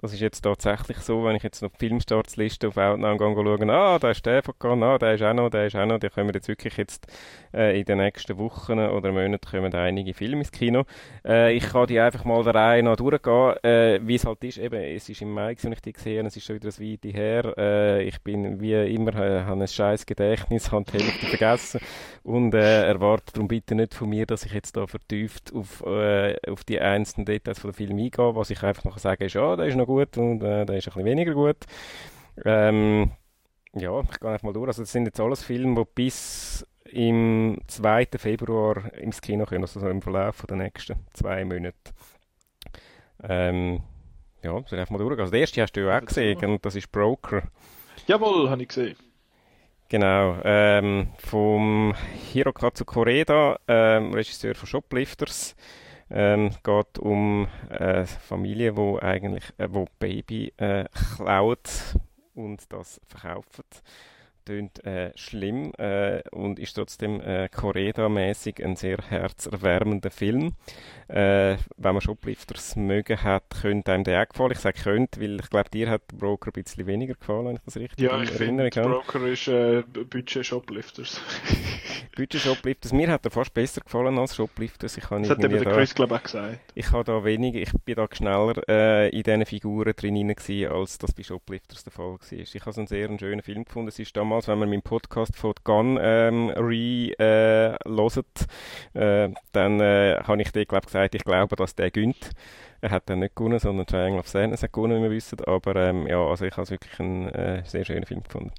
[0.00, 3.98] Das ist jetzt tatsächlich so, wenn ich jetzt noch die Filmstartsliste auf Outnow schaue, ah,
[3.98, 6.08] da ist der von Cannes, ah, der ist auch noch, der ist auch noch, die
[6.08, 7.06] kommen jetzt wirklich jetzt
[7.52, 10.84] äh, in den nächsten Wochen oder Monaten kommen einige Filme ins Kino.
[11.26, 14.56] Äh, ich kann die einfach mal der Reihe noch durchgehen, äh, wie es halt ist,
[14.56, 17.08] eben, es ist im Mai gewesen, ich die gesehen es ist schon wieder ein Weite
[17.08, 17.54] her.
[17.56, 21.80] Äh, ich bin wie immer, äh, habe ein scheiß Gedächtnis, habe die Hälfte vergessen
[22.22, 26.36] und äh, erwarte darum bitte nicht von mir, dass ich jetzt da vertieft auf, äh,
[26.50, 28.34] auf die einzelnen Details von dem Film eingehe.
[28.34, 30.88] Was ich einfach noch sage ist, ja, der ist noch gut und äh, der ist
[30.88, 31.58] ein bisschen weniger gut.
[32.44, 33.12] Ähm,
[33.74, 34.68] ja, ich gehe einfach mal durch.
[34.68, 38.08] Also das sind jetzt alles Filme, die bis im 2.
[38.16, 41.74] Februar ins Kino kommen, also im Verlauf der nächsten zwei Monate.
[43.22, 43.82] Ähm,
[44.44, 45.20] ja, soll einfach mal durchgehen.
[45.20, 47.42] Also, der erste hast du ja auch gesehen, und das ist Broker.
[48.06, 48.96] Jawohl, habe ich gesehen.
[49.88, 51.94] Genau, ähm, vom
[52.32, 55.54] Hirokazu Koreda, ähm, Regisseur von Shoplifters.
[56.10, 60.84] Ähm, geht um eine Familie, wo eigentlich äh, wo Baby äh,
[61.16, 61.70] klaut
[62.34, 63.82] und das verkauft
[64.44, 70.54] tönt äh, schlimm äh, und ist trotzdem äh, Coreda-mäßig ein sehr herzerwärmender Film.
[71.08, 74.52] Äh, wenn man Shoplifters mögen hat, könnte einem der auch gefallen.
[74.52, 77.62] Ich sage könnte, weil ich glaube, dir hat Broker ein bisschen weniger gefallen, wenn ich
[77.64, 78.90] das richtig ja, ich erinnere kann.
[78.90, 81.20] Broker ist äh, Budget Shoplifters.
[82.16, 82.92] Budget Shoplifters.
[82.92, 84.96] Mir hat er fast besser gefallen als Shoplifters.
[84.96, 86.58] Ich das hat eben der Chris, glaube ich, auch gesagt.
[86.74, 90.34] Ich habe da weniger, ich bin da schneller äh, in diesen Figuren drin
[90.70, 92.18] als das bei Shoplifters der Fall war.
[92.30, 93.88] Ich habe es einen sehr schönen Film gefunden.
[93.88, 97.74] Es ist damals, wenn man meinen Podcast von Gun ähm, re äh,
[98.94, 102.30] äh, dann äh, habe ich dir, glaube gesagt, ich glaube, dass der gönnt.
[102.80, 105.38] Er hat dann nicht gewonnen, sondern Triangle of Sadness hat gewonnen, wie wir wissen.
[105.46, 108.52] Aber ähm, ja, also ich habe es wirklich einen äh, sehr schönen Film gefunden.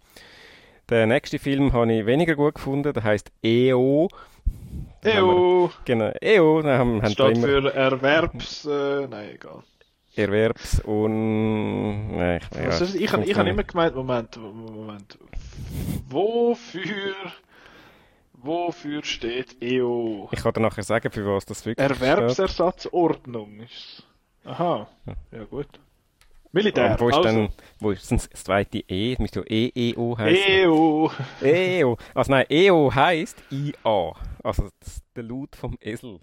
[0.89, 4.07] Den nächsten Film habe ich weniger gut gefunden, der heißt EO.
[5.03, 5.71] EO!
[5.83, 6.63] genau, EO.
[6.63, 8.65] Haben, haben Steht für Erwerbs...
[8.65, 9.63] Äh, nein, egal.
[10.17, 12.17] Erwerbs- und...
[12.17, 15.17] Nein, ich, ja, also, ich habe hab immer gemeint, Moment, Moment.
[16.09, 17.15] Wofür...
[18.33, 20.29] Wofür steht EO?
[20.31, 24.03] Ich kann dir nachher sagen, für was das wirklich Erwerbsersatzordnung ist.
[24.43, 24.87] Aha,
[25.31, 25.67] ja gut.
[26.51, 26.91] Militär.
[26.91, 27.27] Und wo ist also.
[27.27, 27.49] dann,
[27.79, 29.11] wo ist das zweite E?
[29.13, 29.45] Das müsste ja
[29.75, 30.43] EEO heißen.
[30.47, 31.11] EO.
[31.41, 31.97] EO.
[32.13, 34.13] Also nein, EO heisst IA.
[34.43, 36.19] Also das, der Laut vom Esel.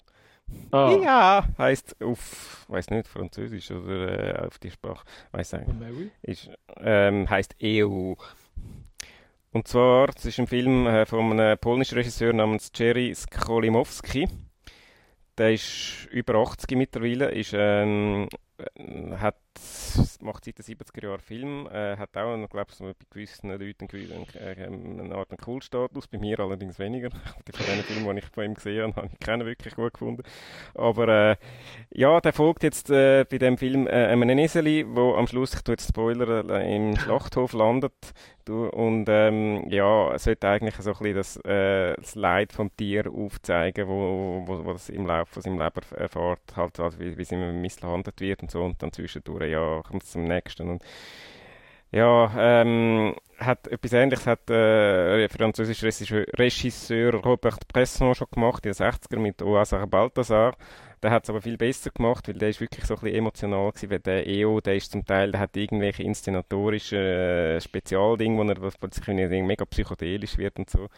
[0.70, 0.90] Ah.
[0.90, 5.66] IA heisst auf, weiß nicht, Französisch oder äh, auf die Sprache, weiß nicht.
[6.22, 8.16] Ist, ähm, heisst EO.
[9.53, 14.28] Und zwar, das ist ein Film äh, von einem polnischen Regisseur namens Jerry Skolimowski.
[15.36, 18.28] Der ist über 80 mittlerweile, ist, ähm,
[19.18, 19.36] hat,
[20.22, 24.26] macht seit den 70er Jahren Film, äh, hat auch, glaube ich, bei gewissen Leuten einen,
[24.34, 27.11] äh, eine Art Kultstatus, bei mir allerdings weniger.
[27.53, 30.22] Von den Filmen, die ich von ihm gesehen habe, habe ich keinen wirklich gut gefunden.
[30.74, 31.36] Aber äh,
[31.90, 35.62] ja, der folgt jetzt äh, bei dem Film äh, einem Eseli, wo am Schluss, ich
[35.62, 37.92] tue jetzt Spoiler, äh, im Schlachthof landet
[38.44, 43.09] Du, und ähm, ja, es sollte eigentlich so ein bisschen das, das Leid vom Tier
[43.09, 47.30] aufzeigen, wo, wo, wo das im Laufe seinem Leben erfährt, halt, also wie, wie es
[47.30, 50.68] immer misshandelt wird und so, und dann zwischendurch, ja, kommt es zum nächsten.
[50.68, 50.82] Und,
[51.93, 58.72] ja, ähm, hat etwas Ähnliches hat äh, der französische Regisseur, Robert Bresson schon gemacht in
[58.72, 60.57] den 60er mit Oasar Balthasar.
[61.03, 63.70] Der hat es aber viel besser gemacht, weil der ist wirklich so ein bisschen emotional
[63.72, 68.49] gewesen, weil der EO, der ist zum Teil, der hat irgendwelche inszenatorischen äh, Spezialdinge, wo
[68.49, 70.88] er plötzlich mega psychedelisch wird und so.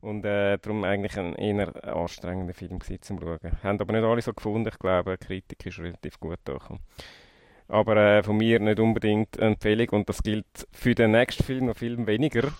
[0.00, 3.62] Und äh, darum eigentlich ein eher anstrengender Film gewesen, zum Schauen.
[3.64, 6.80] Haben aber nicht alle so gefunden, ich glaube, die Kritik ist relativ gut angekommen.
[7.68, 11.66] Aber äh, von mir nicht unbedingt eine Empfehlung und das gilt für den nächsten Film
[11.66, 12.50] noch viel weniger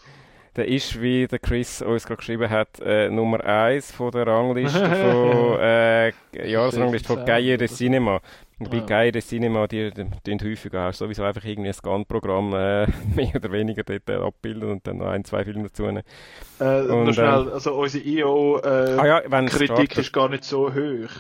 [0.59, 4.79] der ist, wie der Chris uns gerade geschrieben hat, äh, Nummer 1 von der Rangliste
[4.87, 8.21] von äh, Jahresrangliste von Gaia de Cinema.
[8.59, 8.85] Wobei ja.
[8.85, 13.37] Gaia de Cinema, die, die, die häufiger auch sowieso einfach irgendwie ein Scan-Programm äh, mehr
[13.37, 15.85] oder weniger dort äh, abbilden und dann noch ein, zwei Filme dazu.
[15.85, 20.75] Äh, und, noch schnell, ähm, also unsere IO-Kritik äh, ah, ja, ist gar nicht so
[20.75, 21.11] hoch.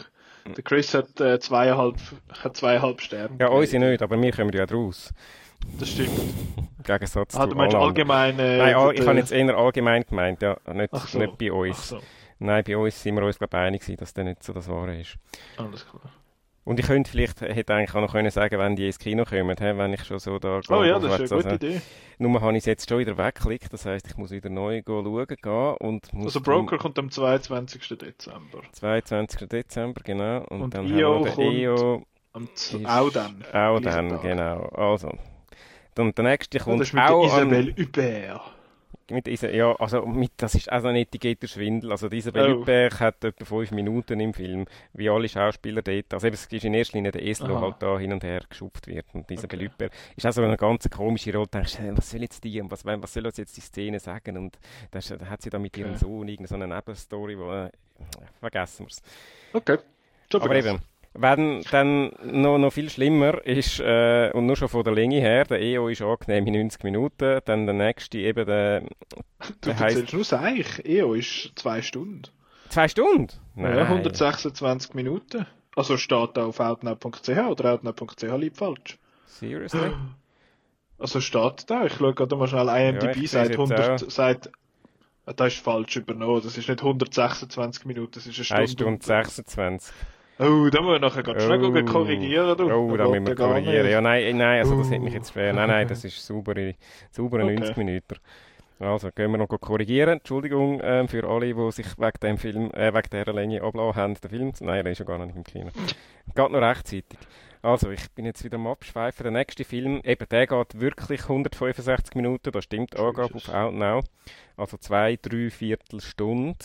[0.54, 1.96] Der Chris hat, äh, zweieinhalb,
[2.42, 3.36] hat zweieinhalb Sterne.
[3.38, 5.12] Ja, unsere nicht, aber wir kommen ja draus.
[5.78, 6.10] Das stimmt.
[6.56, 8.38] Im Gegensatz ah, zu du meinst allgemein...
[8.38, 10.56] Äh, Nein, all, ich habe jetzt eher allgemein gemeint, ja.
[10.72, 11.18] Nicht, so.
[11.18, 11.88] nicht bei uns.
[11.88, 12.00] So.
[12.38, 15.00] Nein, bei uns sind wir uns, glaube ich, einig dass das nicht so das Wahre
[15.00, 15.16] ist.
[15.56, 16.12] Alles klar.
[16.68, 19.56] Und ich könnte vielleicht, hätte eigentlich auch noch können sagen, wenn die ins Kino kommen,
[19.58, 21.80] he, wenn ich schon so da Oh ja, das ist eine gute also, Idee.
[22.18, 25.26] Nur habe ich es jetzt schon wieder weggeklickt, das heisst, ich muss wieder neu schauen
[25.26, 27.96] gehen und muss Also Broker kommt am 22.
[27.96, 28.60] Dezember.
[28.72, 29.48] 22.
[29.48, 30.44] Dezember, genau.
[30.50, 32.02] Und, und dann EO haben wir den EO...
[32.84, 33.42] auch dann.
[33.50, 34.66] Auch dann, genau.
[34.66, 35.10] Also,
[35.94, 38.57] dann der nächste kommt das ist mit auch Isabelle Hubert
[39.10, 41.90] mit dieser, ja, also mit, das ist also ein Etikettenschwindel.
[41.90, 42.66] Also dieser oh.
[42.66, 46.12] hat etwa fünf Minuten im Film, wie alle Schauspieler dort.
[46.14, 48.42] Also eben, es ist in erster Linie der Esel, der halt da hin und her
[48.48, 49.06] geschupft wird.
[49.12, 49.56] Und dieser okay.
[49.56, 51.48] Belüper ist also eine ganz komische Rolle.
[51.50, 54.36] Du denkst, was soll jetzt die und was, was soll jetzt die Szene sagen?
[54.36, 54.58] Und
[54.90, 56.00] da hat sie da mit ihrem okay.
[56.00, 57.70] Sohn irgendeine so Nebenstory, wo, äh,
[58.40, 59.02] vergessen wir es.
[59.52, 59.78] Okay.
[60.34, 60.80] Aber eben,
[61.14, 65.44] wenn dann noch, noch viel schlimmer ist, äh, und nur schon von der Länge her,
[65.44, 68.80] der EO ist angenehm in 90 Minuten, dann der nächste eben der...
[68.80, 68.88] der
[69.60, 72.22] du heisst, nur Seich, EO ist zwei Stunden.
[72.68, 73.28] Zwei Stunden?
[73.54, 73.76] Nein.
[73.76, 75.46] Ja, 126 Minuten.
[75.74, 78.98] Also steht da auf outnow.ch oder outnow.ch liegt falsch.
[79.26, 79.92] Seriously?
[81.00, 84.50] Also steht da, ich schaue gerade mal schnell IMDb, ja, seit 100, seit
[85.36, 86.40] das ist falsch übernommen.
[86.42, 88.62] Das ist nicht 126 Minuten, das ist eine Stunde.
[88.62, 89.94] 1 Stunde 26.
[90.40, 91.84] Oh, da muss ich nachher ganz schnell oh.
[91.84, 92.56] korrigieren.
[92.56, 92.70] Du.
[92.72, 93.90] Oh, da müssen wir korrigieren.
[93.90, 95.52] Ja, nein, nein, also das hat mich jetzt schwer.
[95.52, 96.74] Nein, nein, das ist saubere,
[97.10, 97.54] saubere okay.
[97.56, 98.16] 90 Minuten.
[98.78, 100.20] Also, gehen wir noch korrigieren.
[100.20, 104.14] Entschuldigung äh, für alle, die sich wegen dem Film, äh, wegen dieser Länge ablassen haben,
[104.14, 104.52] den Film.
[104.60, 105.70] Nein, der ist ja gar nicht im Kino.
[106.34, 107.18] geht noch rechtzeitig.
[107.60, 109.24] Also, ich bin jetzt wieder am Abschweifen.
[109.24, 114.04] Der nächste Film, eben der geht wirklich 165 Minuten, da stimmt die Angabe auf Outnow.
[114.56, 116.56] Also zwei, drei Viertelstunden.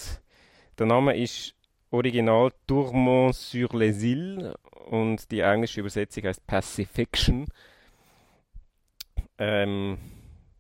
[0.78, 1.56] Der Name ist
[1.94, 4.52] Original Tourment sur les îles
[4.90, 7.46] und die englische Übersetzung heißt Pacifiction.
[9.38, 10.00] Ähm,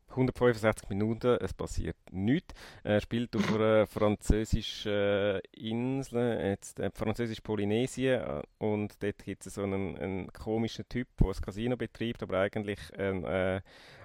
[0.10, 2.54] 165 Minuten, es passiert nichts.
[2.84, 9.56] Er spielt auf einer französischen Insel, jetzt äh, französisch Polynesien, äh, und dort gibt es
[9.56, 13.62] so einen, einen komischen Typ, der ein Casino betreibt, aber eigentlich ein äh,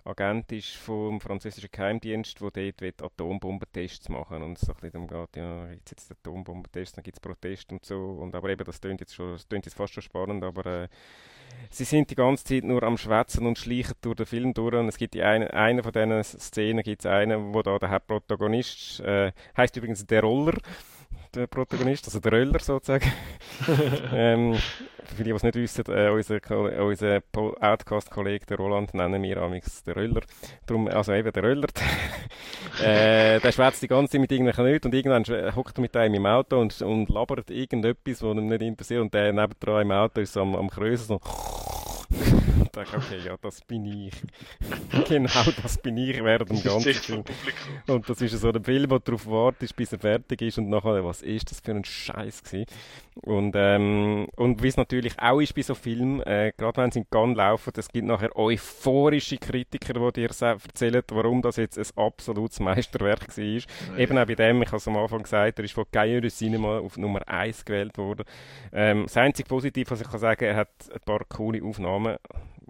[0.09, 5.67] Agent ist vom französischen Geheimdienst, der dort Atombombentests machen und es so darum geht, ja,
[5.67, 9.15] gibt jetzt Atombombentests, dann gibt es Proteste und so, und, aber eben, das klingt jetzt,
[9.15, 10.89] schon, das klingt jetzt fast schon spannend, aber äh,
[11.71, 14.75] sie sind die ganze Zeit nur am Schwätzen und schleichen durch den Film durch.
[14.75, 19.01] Und es gibt eine, eine von diesen Szenen, gibt es eine, wo da der Hauptprotagonist,
[19.01, 20.59] äh, heißt übrigens der Roller,
[21.35, 23.11] der Protagonist, also der Röller sozusagen.
[24.15, 24.57] ähm,
[25.05, 26.41] für die, die es nicht wissen, äh, unser,
[26.81, 27.21] unser
[27.61, 30.21] Outcast-Kollege, der Roland, nennen wir amix den Röller.
[30.67, 31.69] Darum, also eben der Röller.
[32.83, 36.15] äh, der schwätzt die ganze Zeit mit irgendwelchen Leuten und irgendwann hockt er mit einem
[36.15, 40.21] im Auto und, und labert irgendetwas, was ihn nicht interessiert und der nebendran im Auto
[40.21, 41.21] ist so am, am Krösen so
[42.79, 44.13] dachte, okay, ja, das bin ich.
[45.09, 47.25] genau, das bin ich während dem ganzen Film.
[47.87, 51.05] Und das ist so ein Film, du darauf wartest, bis er fertig ist und nachher,
[51.05, 52.67] was ist das für ein Scheiß gewesen?
[53.23, 57.01] Und, ähm, und wie es natürlich auch ist bei so Filmen, äh, gerade wenn sie
[57.01, 61.87] in Cannes laufen, es gibt nachher euphorische Kritiker, die dir erzählen, warum das jetzt ein
[61.97, 63.45] absolutes Meisterwerk war.
[63.45, 63.63] Ja.
[63.97, 66.79] Eben auch bei dem, ich habe es am Anfang gesagt, er ist von Gaillard Cinema
[66.79, 68.25] auf Nummer 1 gewählt worden.
[68.73, 72.17] Ähm, das einzige Positive, was ich kann sagen, er hat ein paar coole Aufnahmen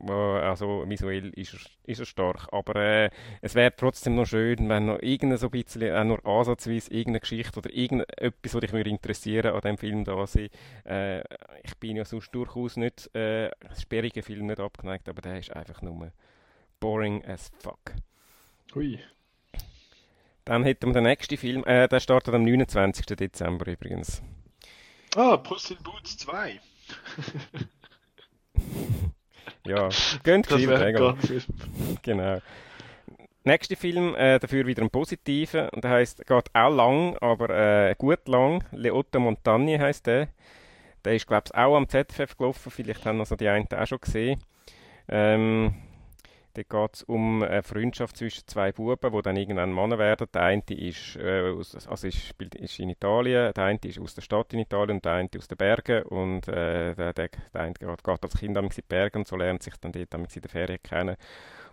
[0.06, 2.48] also visuell ist er, ist er stark.
[2.52, 6.90] Aber äh, es wäre trotzdem noch schön, wenn noch irgendein so bisschen, auch nur ansatzweise
[6.92, 10.48] irgendeine Geschichte oder irgendetwas, was dich würde interessieren an dem Film da sein.
[10.84, 11.20] Äh,
[11.62, 15.82] ich bin ja sonst durchaus nicht äh, sperrigen Film nicht abgeneigt, aber der ist einfach
[15.82, 16.12] nur
[16.80, 17.94] boring as fuck.
[18.74, 18.98] Hui.
[20.44, 23.04] Dann hätten wir den nächsten Film, äh, der startet am 29.
[23.06, 24.22] Dezember übrigens.
[25.14, 26.60] Ah, Puss in Boots 2.
[29.66, 29.88] ja,
[30.22, 30.68] gönnt viel,
[32.02, 32.38] Genau.
[33.44, 35.70] Nächster Film, äh, dafür wieder ein positiver.
[35.74, 38.62] Der heißt, geht auch lang, aber äh, gut lang.
[38.72, 40.28] Leotta Montagne heißt der.
[41.04, 42.70] Der ist, glaube ich, auch am ZFF gelaufen.
[42.70, 44.42] Vielleicht haben also die einen auch schon gesehen.
[45.08, 45.74] Ähm,
[46.58, 50.26] da geht es um eine Freundschaft zwischen zwei Buben, die dann irgendwann Männer werden.
[50.34, 54.22] Der eine ist, äh, aus, also ist, ist, in Italien, der eine ist aus der
[54.22, 56.02] Stadt in Italien und der eine aus den Bergen.
[56.04, 59.36] Und äh, der, der, der eine geht, geht als Kind in die Berge und so
[59.36, 61.16] lernt sich dann dort in der Ferien kennen.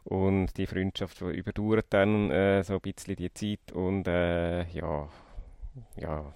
[0.04, 5.10] Und die Freundschaft überdauert dann äh, so ein bisschen die Zeit und äh, ja,
[5.96, 6.32] ja,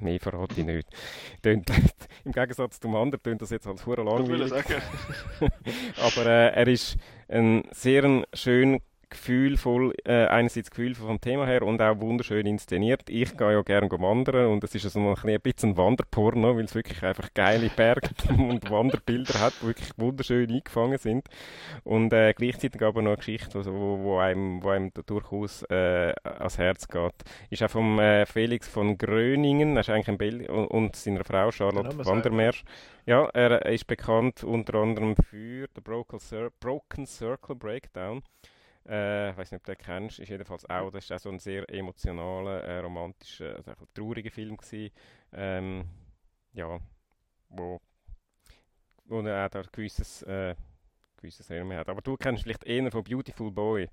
[0.00, 0.88] Mehr verrate ich nicht.
[1.42, 1.70] Tönt,
[2.24, 4.52] Im Gegensatz zum anderen tönt das jetzt als hure langweilig.
[5.96, 6.96] Aber äh, er ist
[7.28, 8.80] ein sehr schön
[9.10, 13.08] gefühlvoll, äh, einerseits gefühlvoll vom Thema her und auch wunderschön inszeniert.
[13.08, 16.64] Ich gehe ja gerne wandern und es ist also noch ein bisschen ein Wanderporno, weil
[16.64, 21.28] es wirklich einfach geile Berge und Wanderbilder hat, die wirklich wunderschön eingefangen sind.
[21.84, 26.12] Und äh, gleichzeitig aber noch eine Geschichte, also, wo, wo, einem, wo einem durchaus äh,
[26.24, 27.14] ans Herz geht.
[27.50, 31.24] Ist auch vom äh, Felix von Gröningen, er ist eigentlich ein Bild und, und seiner
[31.24, 32.54] Frau Charlotte ja, Wandermeer.
[33.06, 38.22] Ja, er ist bekannt unter anderem für The Broken Circle Breakdown.
[38.88, 40.18] Äh, ich weiß nicht, ob du den kennst.
[40.18, 44.30] Ist jedenfalls auch, das ist auch so ein sehr emotionaler, äh, romantischer, also ein trauriger
[44.30, 44.90] Film gewesen.
[45.32, 45.84] Ähm,
[46.54, 46.78] ja,
[47.50, 47.80] wo,
[49.04, 50.54] wo er auch da gewisses, äh,
[51.16, 51.88] gewisses Renommee hat.
[51.88, 53.88] Aber du kennst vielleicht eher von Beautiful Boy.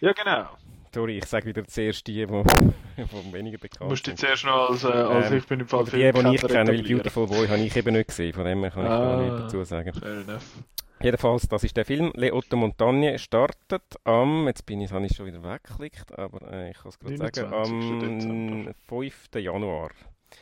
[0.00, 0.48] Ja, genau.
[0.92, 2.32] Sorry, ich sage wieder zuerst die, die,
[3.32, 3.88] weniger bekannt sind.
[3.90, 6.42] Musst du zuerst noch als, äh, als ähm, ich bin im Fall Die, die ich
[6.42, 8.32] kenne, weil Beautiful Boy habe ich eben nicht gesehen.
[8.32, 9.92] Von dem kann ich ah, gar nichts dazu sagen.
[9.92, 10.64] Fair enough.
[11.02, 12.10] Jedenfalls, das ist der Film.
[12.14, 16.70] Le Otto Montagne startet am, jetzt bin ich, habe ich schon wieder weggeklickt, aber äh,
[16.70, 19.28] ich kann es gerade sagen, am 5.
[19.34, 19.90] Januar.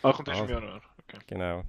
[0.02, 0.82] Ach, und das also, ist im Januar.
[1.02, 1.18] Okay.
[1.26, 1.62] Genau.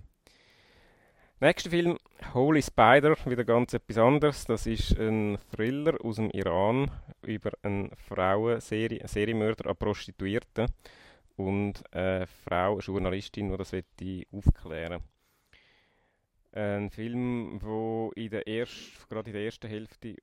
[1.42, 1.98] Nächster Film,
[2.34, 4.46] Holy Spider, wieder ganz etwas anderes.
[4.46, 6.90] Das ist ein Thriller aus dem Iran
[7.24, 10.68] über einen Frauen-Serienmörder Serie an Prostituierten
[11.36, 13.74] und eine Frau, eine Journalistin, die das
[14.32, 15.15] aufklären will.
[16.56, 20.16] Ein Film, wo in der erst, gerade in der ersten Hälfte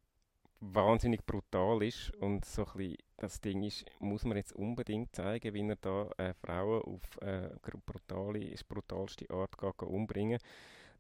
[0.61, 5.53] wahnsinnig brutal ist und so ein bisschen das Ding ist, muss man jetzt unbedingt zeigen,
[5.53, 7.51] wie er da äh, Frauen auf äh,
[7.85, 10.39] brutale, brutalste Art geht, umbringen.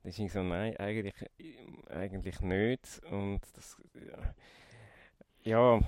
[0.02, 1.14] Dann ist ich so, nein, eigentlich,
[1.88, 3.00] eigentlich nicht.
[3.10, 3.78] Und das,
[5.44, 5.80] ja,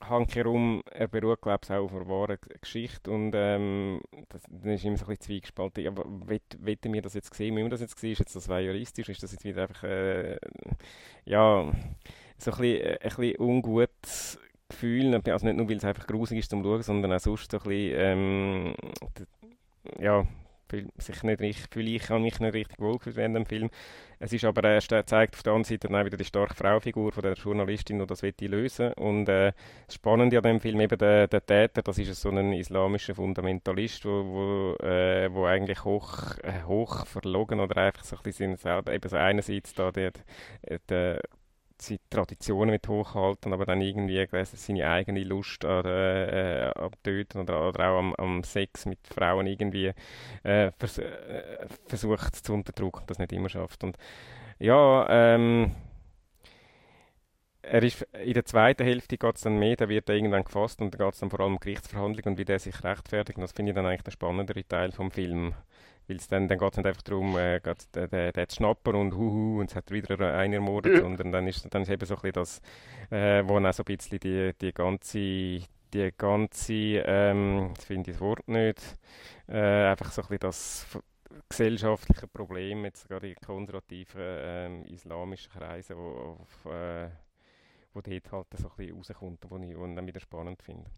[0.00, 4.84] hankerum, er beruht, glaube ich, auch auf einer wahren Geschichte und ähm, das, dann ist
[4.84, 5.84] immer so ein bisschen zwiegespalten.
[5.84, 7.56] Ja, wetten wir das jetzt sehen?
[7.56, 8.12] Wie wir das jetzt sehen?
[8.12, 9.08] Ist jetzt das voyeuristisch?
[9.08, 10.38] Ist das jetzt wieder einfach, äh,
[11.24, 11.72] ja,
[12.38, 14.38] so ein bisschen, äh, ein bisschen ungutes
[14.68, 17.58] Gefühl, also nicht nur, weil es einfach grusig ist zum Schauen, sondern auch sonst so
[17.58, 18.74] ein bisschen, ähm,
[19.98, 20.26] ja,
[20.68, 23.70] fühle sich nicht richtig, fühle habe mich nicht richtig wohlgefühlt während dem Film.
[24.18, 27.12] Es ist aber erst äh, zeigt auf der anderen Seite dann wieder die starke Fraufigur
[27.12, 29.52] von der Journalistin, die das will lösen und äh,
[29.86, 34.04] das Spannende an dem Film eben der, der Täter, das ist so ein islamischer Fundamentalist,
[34.06, 39.08] wo, wo, äh, wo eigentlich hoch, äh, hoch verlogen oder einfach so ein bisschen eben
[39.08, 39.90] so einerseits da
[40.88, 41.20] der
[41.78, 47.68] seine Traditionen mit hochhalten, aber dann irgendwie seine eigene Lust an, äh, am Töten oder,
[47.68, 49.92] oder auch am, am, Sex mit Frauen irgendwie
[50.42, 53.84] äh, vers äh, versucht zu unterdrücken und das nicht immer schafft.
[53.84, 53.96] Und
[54.58, 55.72] ja, ähm,
[57.62, 60.80] er ist, in der zweiten Hälfte geht es dann mehr, da wird er irgendwann gefasst
[60.80, 63.38] und da geht es dann vor allem um Gerichtsverhandlungen und wie der sich rechtfertigt.
[63.38, 65.54] Und das finde ich dann eigentlich der spannendere Teil vom Film.
[66.08, 69.14] Weil dann, dann geht es nicht einfach darum, äh, der, der, der hat Schnapper und
[69.14, 71.00] huhu und es hat wieder einen ermordet, ja.
[71.00, 72.60] sondern dann ist, dann ist eben so ein bisschen das,
[73.10, 78.10] äh, wo dann auch so ein bisschen die, die ganze, die ganze, ähm, jetzt finde
[78.10, 78.80] ich das Wort nicht,
[79.48, 80.86] äh, einfach so ein bisschen das
[81.48, 87.08] gesellschaftliche Problem, jetzt gerade in konservativen ähm, islamischen Kreisen, wo, auf, äh,
[87.92, 90.90] wo dort halt so ein bisschen rauskommt, wo ich, wo ich dann wieder spannend finde.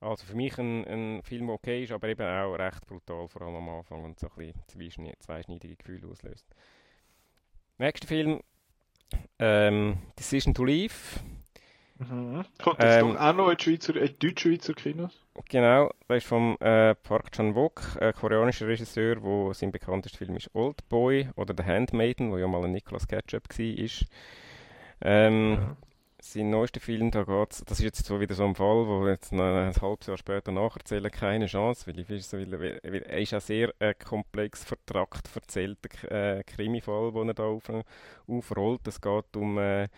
[0.00, 3.42] Also für mich ein, ein Film, der okay ist, aber eben auch recht brutal, vor
[3.42, 6.46] allem am Anfang und so ein bisschen zweischneidige Gefühle auslöst.
[7.78, 8.40] Nächster Film,
[9.38, 10.94] ähm, Decision to Leave.
[11.98, 12.44] Mhm.
[12.62, 15.18] Kommt das ähm, doch auch noch in, Schweizer, in Deutsch-Schweizer Kinos?
[15.48, 20.54] Genau, das ist vom äh, Park Chan-wook, ein koreanischer Regisseur, wo sein bekanntester Film ist
[20.54, 24.06] Old Boy oder The Handmaiden, wo ja mal ein Nicolas Ketchup war.
[25.00, 25.76] Ähm, ja
[26.32, 29.32] sein neuester Film, da geht's, das ist jetzt so wieder so ein Fall, wo jetzt
[29.32, 33.72] ein, ein halbes Jahr später nacherzählen, keine Chance, weil, ich, weil er ist ein sehr
[33.78, 37.70] äh, komplex vertrackt erzählter äh, Krimifall, den er da auf,
[38.26, 38.86] aufrollt.
[38.86, 39.88] Es geht um äh,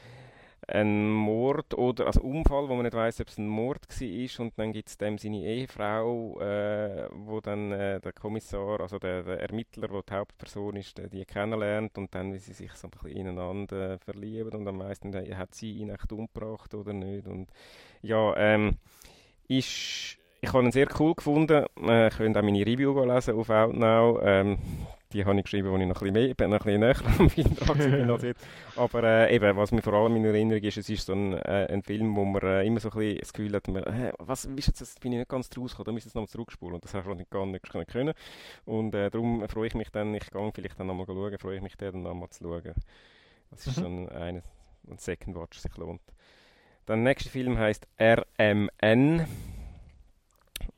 [0.69, 4.59] ein Mord oder also Unfall, wo man nicht weiß, ob es ein Mord war und
[4.59, 9.41] dann gibt es dem seine Ehefrau, äh, wo dann äh, der Kommissar, also der, der
[9.41, 13.17] Ermittler, der die Hauptperson ist, die kennenlernt und dann, wie sie sich so ein bisschen
[13.17, 17.49] ineinander verlieben und am meisten äh, hat sie ihn echt umgebracht oder nicht und
[18.03, 18.77] ja, ähm,
[19.49, 21.67] ist ich habe ihn sehr cool gefunden.
[21.83, 24.21] Äh, könnt auch meine Review lesen auf Outnow.
[24.23, 24.59] Ähm,
[25.13, 27.31] die habe ich geschrieben, als ich noch ein bisschen mehr, noch ein bisschen näher am
[27.31, 28.35] Film dran war.
[28.77, 31.67] Aber äh, eben, was mir vor allem in Erinnerung ist, es ist so ein, äh,
[31.71, 34.45] ein Film, wo man äh, immer so ein bisschen das Gefühl hat, man, äh, was
[34.45, 36.75] ist jetzt, das bin ich nicht ganz rausgekommen, da müssen wir nochmal zurückspulen.
[36.75, 38.15] Und das habe ich gar nicht können.
[38.65, 41.63] Und äh, darum freue ich mich dann, ich gehe vielleicht dann nochmal schauen, freue ich
[41.63, 42.75] mich dann nochmal zu schauen.
[43.51, 43.83] Das ist mhm.
[43.83, 44.43] dann ein,
[44.91, 46.03] ein Second Watch, sich lohnt.
[46.87, 49.27] Dann der nächste Film heißt RMN.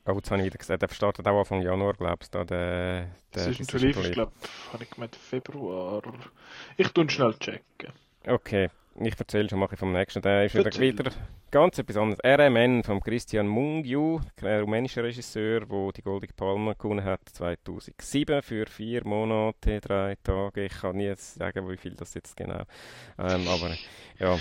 [0.06, 2.44] Oh, jetzt habe ich wieder gesagt, der startet auch Anfang Januar, glaubst du?
[2.44, 4.32] Der, der das ist ein Tarif, ich glaube,
[4.72, 6.02] habe ich gemeint Februar.
[6.76, 7.92] Ich tue schnell checken.
[8.26, 8.70] Okay.
[8.98, 10.22] ich erzähle schon mal vom nächsten.
[10.22, 11.12] Der ist wieder, wieder
[11.50, 12.20] ganz etwas anderes.
[12.24, 18.66] RMN von Christian Mungiu, ein rumänischer Regisseur, der die Goldige Palme gewonnen hat 2007 für
[18.66, 20.64] vier Monate, drei Tage.
[20.64, 22.62] Ich kann nie sagen, wie viel das jetzt genau.
[23.18, 23.74] Ähm, aber
[24.18, 24.38] ja,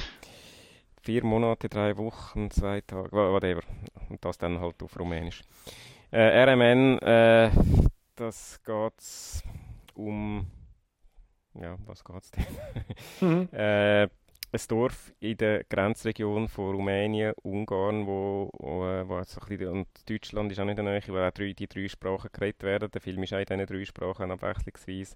[1.01, 3.61] vier Monate, drei Wochen, zwei Tage, whatever.
[4.09, 5.41] Und das dann halt auf Rumänisch.
[6.11, 7.51] Äh, RMN, äh,
[8.15, 9.43] das geht
[9.93, 10.47] um
[11.55, 12.45] ja, was geht es denn?
[13.21, 13.49] mhm.
[13.53, 14.07] äh,
[14.51, 19.87] ein Dorf in der Grenzregion von Rumänien, Ungarn, wo, wo, wo so ein bisschen, und
[20.09, 22.89] Deutschland ist auch nicht in der Nähe, wo auch drei, die drei Sprachen geredet werden.
[22.89, 25.15] Der Film ist auch in diesen drei Sprachen abwechslungsweise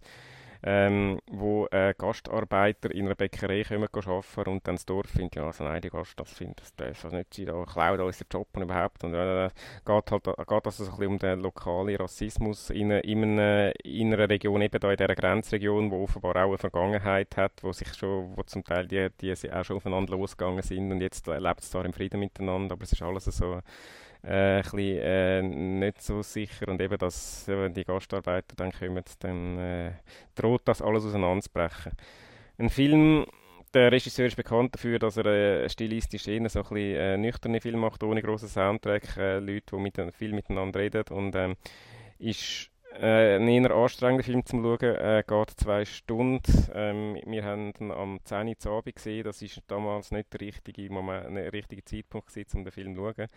[0.65, 5.45] ähm, wo äh, Gastarbeiter in einer Bäckerei kommen arbeiten und dann das Dorf findet, ja,
[5.45, 8.47] also nein, die Gast, das findet, das darf das nicht sein, da klaut unseren Job
[8.53, 9.03] und überhaupt.
[9.03, 9.49] Und äh,
[9.85, 14.13] geht halt geht also so ein bisschen um den lokalen Rassismus in, in, einer, in
[14.13, 17.93] einer Region, eben da in dieser Grenzregion, wo offenbar auch eine Vergangenheit hat, wo sich
[17.93, 20.91] schon, wo zum Teil die, die auch schon aufeinander losgegangen sind.
[20.91, 23.59] Und jetzt äh, lebt es zwar im Frieden miteinander, aber es ist alles so
[24.23, 29.03] äh, ein bisschen, äh, nicht so sicher und eben, dass wenn die Gastarbeiter dann kommen,
[29.19, 29.91] dann äh,
[30.35, 31.91] droht das alles auseinanderzubrechen.
[32.57, 33.25] Ein Film,
[33.73, 37.59] der Regisseur ist bekannt dafür, dass er äh, stilistisch eher so ein bisschen äh, nüchterne
[37.59, 41.55] Film macht, ohne grossen Soundtrack, äh, Leute, die mit, viel miteinander reden und ähm,
[42.19, 42.69] ist
[42.99, 46.67] äh, ein eher anstrengender Film zum Schauen, äh, geht zwei Stunden.
[46.73, 50.91] Ähm, wir haben ihn am 10 Uhr Abend gesehen, das war damals nicht der richtige,
[50.91, 53.27] Moment, der richtige Zeitpunkt gewesen, um den Film zu schauen.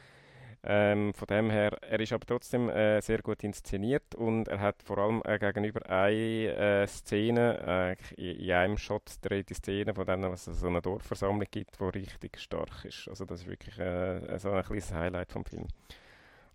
[0.63, 4.83] Ähm, von dem her, er ist aber trotzdem äh, sehr gut inszeniert und er hat
[4.83, 10.07] vor allem äh, gegenüber eine äh, Szene, äh, in, einem Shot dreht die Szene, von
[10.07, 13.07] denen es so eine Dorfversammlung gibt, die richtig stark ist.
[13.09, 15.69] Also das ist wirklich äh, so ein kleines Highlight vom Film.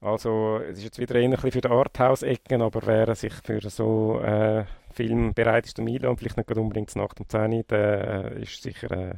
[0.02, 4.20] Also es ist jetzt wieder ein bisschen für die Arthouse-Ecken, aber wer sich für so
[4.20, 8.42] äh, Film bereit ist, Milo und vielleicht nicht unbedingt Nacht um 10 Uhr, der äh,
[8.42, 9.14] ist sicher äh,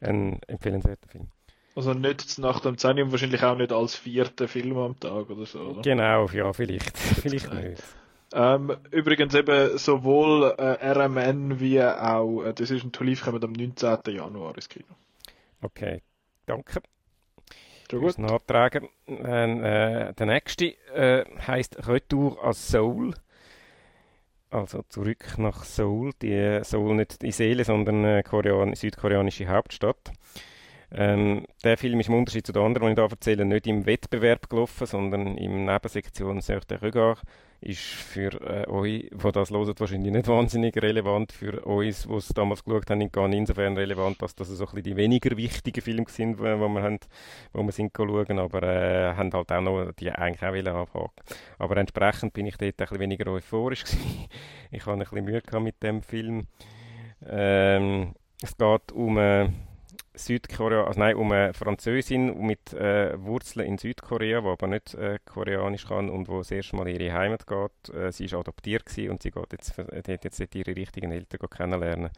[0.00, 1.28] ein empfehlenswerter Film.
[1.76, 5.44] Also nicht nach dem 10 und wahrscheinlich auch nicht als vierter Film am Tag oder
[5.44, 5.82] so, oder?
[5.82, 6.96] Genau, ja, vielleicht.
[6.98, 7.82] vielleicht nicht.
[8.32, 13.52] Ähm, übrigens eben sowohl äh, RMN wie auch äh, das ist ein Tulif kommen am
[13.52, 13.98] 19.
[14.06, 14.86] Januar ins Kino.
[15.60, 16.00] Okay,
[16.46, 16.80] danke.
[17.90, 18.18] Schon gut.
[18.18, 18.88] Nachtragen.
[19.06, 23.14] Äh, der nächste äh, heißt Retour à Seoul.
[24.50, 26.12] Also zurück nach Seoul.
[26.22, 30.12] Die Seoul nicht die Seele, sondern äh, Korean südkoreanische Hauptstadt.
[30.98, 33.84] Ähm, der Film ist im Unterschied zu den anderen, die ich hier erzähle, nicht im
[33.84, 37.20] Wettbewerb gelaufen, sondern im Nebensektion Sœur de Regard.
[37.60, 41.32] Ist für äh, euch, die das hören, wahrscheinlich nicht wahnsinnig relevant.
[41.32, 44.82] Für uns, die es damals geschaut haben, gar insofern relevant, dass das so ein bisschen
[44.84, 46.98] die weniger wichtigen Filme sind, die wir, haben,
[47.52, 51.24] wo wir sind schauen, aber äh, haben halt auch noch die eigentlich auch wollen abhaken.
[51.58, 54.28] Aber entsprechend bin ich dort ein bisschen weniger euphorisch gewesen.
[54.70, 56.46] ich hatte ein bisschen Mühe mit dem Film.
[57.28, 59.18] Ähm, es geht um...
[59.18, 59.50] Äh,
[60.16, 65.18] Südkorea, also nein, um eine Französin mit äh, Wurzeln in Südkorea, die aber nicht äh,
[65.24, 67.94] Koreanisch kann und wo das erste Mal in ihre Heimat geht.
[67.94, 72.10] Äh, sie ist adoptiert und sie geht jetzt, hat jetzt ihre richtigen Eltern kennenlernen.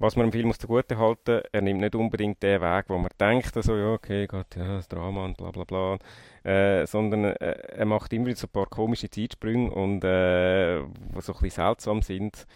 [0.00, 3.10] Was man im Film muss zugute halten, er nimmt nicht unbedingt den Weg, wo man
[3.20, 5.98] denkt, also ja, okay, geht ja, das Drama und bla bla bla,
[6.42, 7.34] äh, sondern äh,
[7.76, 12.00] er macht immer so ein paar komische Zeitsprünge und äh, die so ein bisschen seltsam
[12.00, 12.46] sind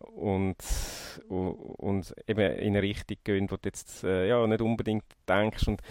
[0.00, 0.56] und,
[1.28, 5.68] und eben in eine Richtung gehen, wo du jetzt äh, ja, nicht unbedingt denkst.
[5.68, 5.82] Und,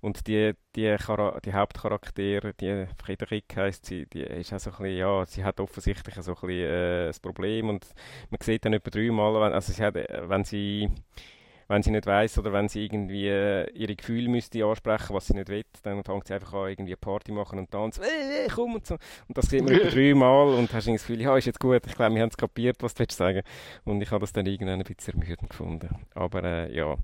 [0.00, 0.96] und die, die,
[1.44, 5.60] die Hauptcharaktere, die Friederike heisst sie, die ist auch so ein bisschen, ja, sie hat
[5.60, 7.86] offensichtlich so ein bisschen äh, das Problem und
[8.30, 10.90] man sieht dann etwa dreimal, also sie hat, äh, wenn sie
[11.72, 15.34] wenn sie nicht weiß oder wenn sie irgendwie äh, ihre Gefühle müsste ansprechen, was sie
[15.34, 18.48] nicht will, dann fängt sie einfach an, irgendwie eine Party machen und tanzen, äh, äh,
[18.54, 18.94] komm und so.
[19.26, 21.94] Und das sieht man etwa dreimal und hast das Gefühl, ja, ist jetzt gut, ich
[21.94, 23.42] glaube, wir haben es kapiert, was du willst sagen.
[23.84, 25.88] Und ich habe das dann irgendwann ein bisschen ermüdend gefunden.
[26.14, 26.94] Aber äh, ja,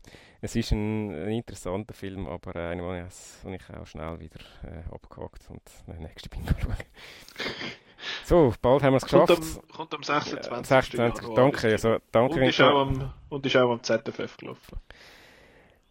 [0.42, 3.08] es ist ein, ein, interessanter Film, aber äh, einer,
[3.44, 6.76] den ich auch schnell wieder äh, abgehakt und den nächsten bin schauen.
[8.24, 9.28] So, bald haben wir es geschafft.
[9.28, 10.66] Kommt am, kommt am 26.
[10.66, 11.34] 26.
[11.34, 12.34] Danke, also, danke.
[12.34, 14.78] Und ist, auch am, und ist auch am ZFF gelaufen.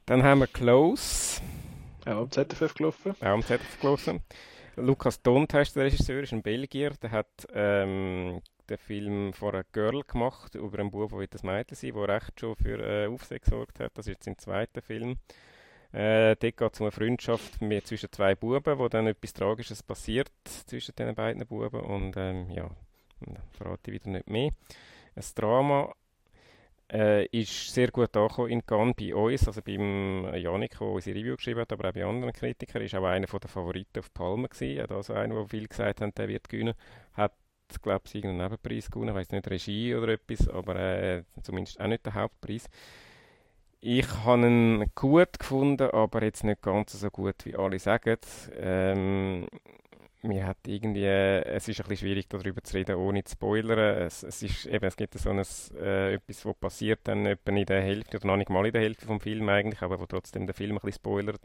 [0.05, 1.41] Dann haben wir Close.
[2.05, 3.15] Auch am ZFF gelaufen.
[3.19, 4.21] Auch am ZFF gelaufen.
[4.77, 6.91] Lukas Dont heißt der Regisseur, ist ein Belgier.
[7.01, 11.75] Der hat ähm, den Film von einer Girl gemacht, über einen Bub, der das Mädchen
[11.75, 13.91] sein der recht schon für äh, Aufsehen gesorgt hat.
[13.95, 15.17] Das ist jetzt sein zweiter Film.
[15.97, 19.81] Äh, dort geht es um eine Freundschaft mit, zwischen zwei Buben, wo dann etwas Tragisches
[19.81, 21.79] passiert zwischen den beiden Buben.
[21.79, 22.69] Und ähm, ja,
[23.53, 24.51] verrate ich wieder nicht mehr.
[25.15, 25.91] Ein Drama
[26.93, 31.35] äh, ist sehr gut angekommen in Cannes bei uns, also beim Janik, der unsere Review
[31.35, 32.83] geschrieben hat, aber auch bei anderen Kritikern.
[32.83, 34.91] Ist auch einer der Favoriten auf Palme gewesen.
[34.91, 36.75] Also einer, der viel gesagt hat, der wird gewinnen.
[37.13, 37.33] Hat,
[37.81, 39.09] glaube ich, irgendeinen Nebenpreis gewonnen.
[39.09, 42.69] Ich weiß nicht, Regie oder etwas, aber äh, zumindest auch nicht den Hauptpreis.
[43.79, 48.17] Ich habe ihn gut gefunden, aber jetzt nicht ganz so gut, wie alle sagen.
[48.57, 49.47] Ähm,
[50.23, 54.01] mir hat irgendwie, es ist ein bisschen schwierig darüber zu reden, ohne zu spoilern.
[54.01, 55.43] Es, es, ist, eben, es gibt so ein,
[55.79, 58.81] äh, etwas, was passiert dann etwa in der Hälfte, oder noch nicht mal in der
[58.81, 61.41] Hälfte vom Film eigentlich, aber wo trotzdem der Film ein bisschen spoilert.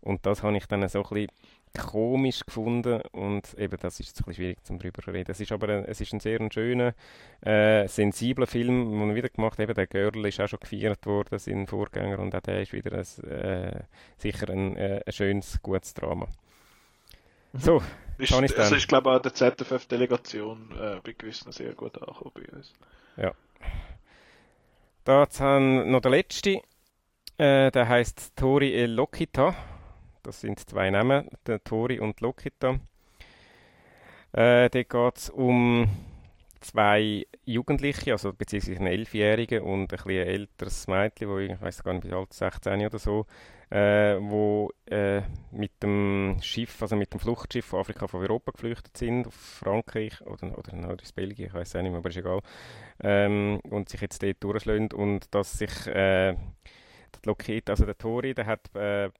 [0.00, 1.30] Und das habe ich dann so ein bisschen
[1.76, 5.30] komisch gefunden und eben das ist ein bisschen schwierig zum darüber zu reden.
[5.30, 6.94] Es ist aber ein, es ist ein sehr schöner,
[7.42, 9.76] äh, sensibler Film, den man wieder gemacht hat.
[9.76, 13.30] Der Girl ist auch schon gefeiert worden, sein Vorgänger, und auch der ist wieder ein,
[13.30, 13.82] äh,
[14.18, 16.26] sicher ein, äh, ein schönes, gutes Drama.
[17.52, 17.58] Mhm.
[17.58, 17.82] So,
[18.18, 22.56] ist, also ist, glaube ich, auch der ZFF-Delegation äh, bei gewissen sehr gut angekommen bei
[22.56, 22.72] uns.
[23.16, 23.32] Ja.
[25.04, 26.60] Da haben noch der letzte,
[27.38, 29.54] äh, der heißt Tori El Lokita.
[30.26, 32.80] Das sind zwei Namen, der Tori und Lokita.
[34.32, 35.88] Äh, da geht es um
[36.60, 41.94] zwei Jugendliche, also beziehungsweise einen Elfjährigen und ein bisschen älteres Mädchen, wo ich weiß gar
[41.94, 43.26] nicht, wie alt, 16 oder so,
[43.70, 45.22] äh, wo äh,
[45.52, 50.20] mit dem Schiff, also mit dem Fluchtschiff von Afrika von Europa geflüchtet sind, auf Frankreich
[50.22, 52.40] oder, oder aus Belgien, ich weiß es nicht mehr, aber ist egal,
[53.00, 58.34] ähm, und sich jetzt dort durchschlagen und dass sich äh, der Lokit, also der Tori,
[58.34, 59.10] der hat äh,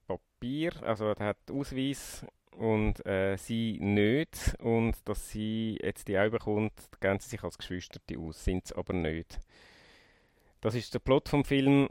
[0.46, 2.24] Papier, also der hat Ausweis
[2.56, 7.58] und äh, sie nicht und dass sie jetzt die auch bekommt, geben sie sich als
[7.58, 9.40] Geschwister aus, sind sie aber nicht.
[10.60, 11.88] Das ist der Plot vom Film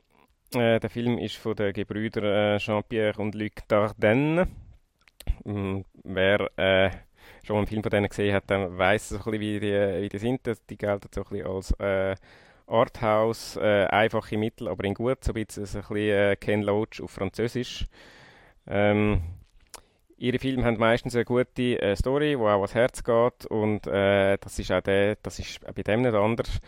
[0.53, 4.47] äh, der Film ist von den Gebrüdern äh, Jean-Pierre und Luc Dardenne.
[5.43, 6.91] Mhm, wer äh,
[7.45, 10.17] schon einen Film von denen gesehen hat, weiß so ein bisschen, wie die, wie die
[10.17, 10.49] sind.
[10.69, 12.15] Die gelten so ein bisschen als äh,
[12.67, 15.81] Arthouse, äh, einfache Mittel, aber in gut, so ein bisschen, so
[16.39, 17.85] Ken Loach auf Französisch.
[18.67, 19.21] Ähm,
[20.17, 24.37] ihre Filme haben meistens eine gute äh, Story, die auch ans Herz geht und äh,
[24.37, 26.59] das ist auch der, das ist bei dem nicht anders.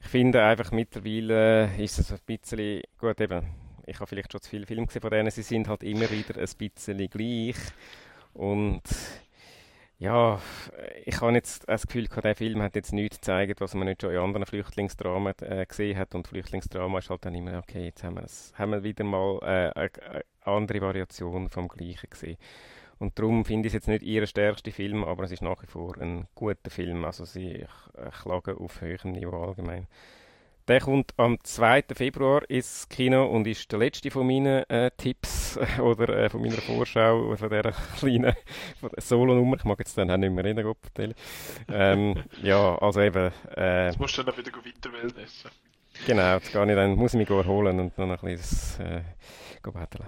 [0.00, 3.46] Ich finde einfach mittlerweile ist es ein bisschen, gut eben,
[3.86, 6.38] ich habe vielleicht schon zu viele Filme gesehen von denen, sie sind halt immer wieder
[6.38, 7.56] ein bisschen gleich
[8.32, 8.82] und
[10.04, 10.38] ja,
[11.06, 14.12] ich habe jetzt das Gefühl, der Film hat jetzt nichts gezeigt, was man nicht schon
[14.12, 16.14] in anderen Flüchtlingsdramen äh, gesehen hat.
[16.14, 19.38] Und Flüchtlingsdrama ist halt dann immer, okay, jetzt haben wir, das, haben wir wieder mal
[19.42, 22.36] äh, eine andere Variation vom Gleichen gesehen.
[22.98, 25.66] Und darum finde ich es jetzt nicht ihr stärkster Film, aber es ist nach wie
[25.66, 27.04] vor ein guter Film.
[27.06, 27.64] Also sie
[28.22, 29.86] klagen auf höherem Niveau allgemein.
[30.66, 31.84] Der kommt am 2.
[31.94, 36.56] Februar ins Kino und ist der letzte von meinen äh, Tipps oder äh, von meiner
[36.56, 38.34] Vorschau von dieser kleinen
[38.96, 39.56] Solo-Nummer.
[39.58, 40.78] Ich mag jetzt dann auch nicht mehr reden, Gott
[41.68, 43.30] ähm, Ja, also eben...
[43.54, 45.50] Äh, jetzt musst du dann wieder weiter Wellnessen.
[46.06, 49.02] Genau, jetzt gehe ich dann, muss ich mich erholen und dann ein bisschen äh,
[49.62, 50.06] betteln.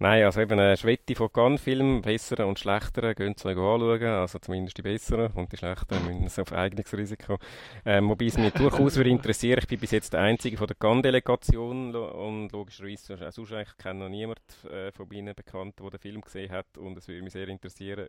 [0.00, 4.78] Nein, also eben eine Schwette von Cannes-Filmen, bessere und schlechtere, gehen Sie anschauen, also zumindest
[4.78, 7.38] die besseren und die schlechteren müssen es auf eigenes Risiko.
[7.84, 10.76] Ähm, wobei es mich durchaus würde interessieren, ich bin bis jetzt der Einzige von der
[10.76, 14.40] Cannes-Delegation und logischerweise auch sonst eigentlich kenne noch niemand
[14.70, 18.06] äh, von Ihnen bekannt, der den Film gesehen hat und es würde mich sehr interessieren,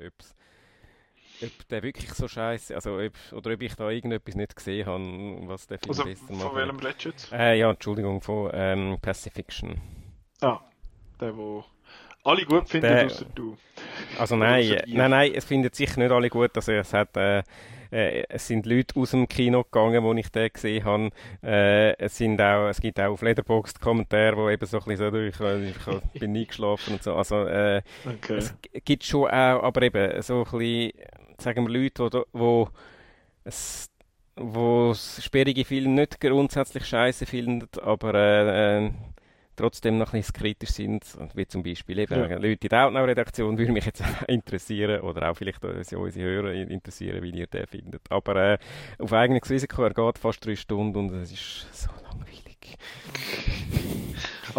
[1.42, 5.48] ob der wirklich so scheiße, also ob, oder ob ich da irgendetwas nicht gesehen habe,
[5.48, 6.42] was der Film also, besser macht.
[6.42, 9.82] Von welchem redest äh, Ja, Entschuldigung, von ähm, Pacifiction.
[10.42, 10.60] Ah,
[11.20, 11.66] der, wo
[12.30, 13.58] alle gut finden, der, außer du.
[14.18, 16.52] Also nein, nein, nein, es finden sicher nicht alle gut.
[16.56, 17.44] Also es hat, äh,
[17.92, 21.10] äh, es sind Leute aus dem Kino gegangen, wo ich den gesehen habe.
[21.44, 25.12] Äh, es, sind auch, es gibt auch auf Letterboxd Kommentare, wo eben so ein bisschen
[25.12, 25.74] so, ich,
[26.14, 27.16] ich bin nie geschlafen und so.
[27.16, 28.38] Also äh, okay.
[28.38, 28.54] es
[28.86, 30.92] gibt schon auch, aber eben so ein bisschen,
[31.38, 32.70] sagen wir Leute, wo, wo
[33.44, 33.90] es
[34.42, 38.92] wo sperrige Filme nicht grundsätzlich scheiße finden, aber äh, äh
[39.60, 42.38] trotzdem noch ein bisschen kritisch sind, wie zum Beispiel eben ja.
[42.38, 47.32] Leute in der Outnow-Redaktion, würde mich jetzt interessieren, oder auch vielleicht unsere Hörer interessieren, wie
[47.32, 48.02] ihr den findet.
[48.10, 48.58] Aber äh,
[48.98, 52.78] auf eigenes Risiko, er geht fast drei Stunden und es ist so langweilig.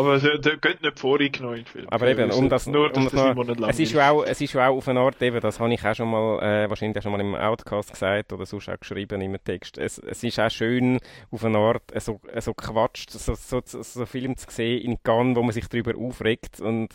[0.01, 1.87] Aber der geht nicht voreingenommen in Film.
[1.91, 4.77] Aber eben, um das, nur, um das noch, es ist ja auch, es ist auch
[4.77, 7.21] auf eine Art, eben, das habe ich auch schon mal, äh, wahrscheinlich auch schon mal
[7.21, 9.79] im Outcast gesagt oder sonst auch geschrieben im Text.
[9.79, 10.99] Es, es ist auch schön,
[11.31, 15.37] auf eine Art, so, so Quatsch, so, so, so, so Film zu sehen in Cannes,
[15.37, 16.89] wo man sich darüber aufregt und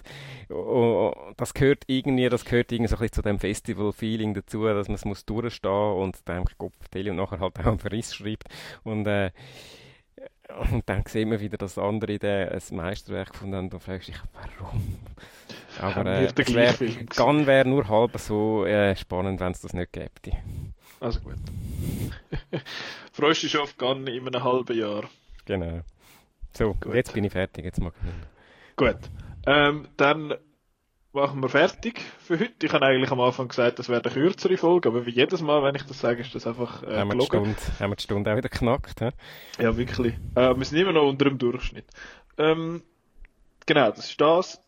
[0.49, 4.87] oh, das gehört irgendwie, das gehört irgendwie so ein bisschen zu dem Festival-Feeling dazu, dass
[4.87, 8.47] man es muss durchstehen und dann Kopf und nachher halt auch einen Verriss schreibt
[8.83, 9.31] und äh,
[10.57, 14.17] und dann sehen wir wieder, dass andere der ein Meisterwerk gefunden haben und fragst dich,
[14.33, 14.97] warum?
[15.79, 16.73] Aber äh, es wär,
[17.15, 20.09] Gun wäre nur halb so äh, spannend, wenn es das nicht gäbe.
[20.99, 21.35] Also gut.
[23.11, 25.03] Freust dich auf Gun in einem halben Jahr?
[25.45, 25.81] Genau.
[26.53, 26.95] So, gut.
[26.95, 28.27] jetzt bin ich fertig, jetzt mag ich nicht
[28.77, 28.97] Gut.
[29.45, 30.33] Ähm, dann
[31.15, 32.65] machen wir fertig für heute.
[32.65, 35.63] Ich habe eigentlich am Anfang gesagt, das wäre eine kürzere Folge, aber wie jedes Mal,
[35.63, 38.03] wenn ich das sage, ist das einfach äh, haben, wir die Stunde, haben wir die
[38.03, 38.99] Stunde auch wieder geknackt.
[38.99, 39.09] He?
[39.59, 40.13] Ja, wirklich.
[40.35, 41.85] Äh, wir sind immer noch unter dem Durchschnitt.
[42.37, 42.83] Ähm,
[43.65, 44.61] genau, das ist das.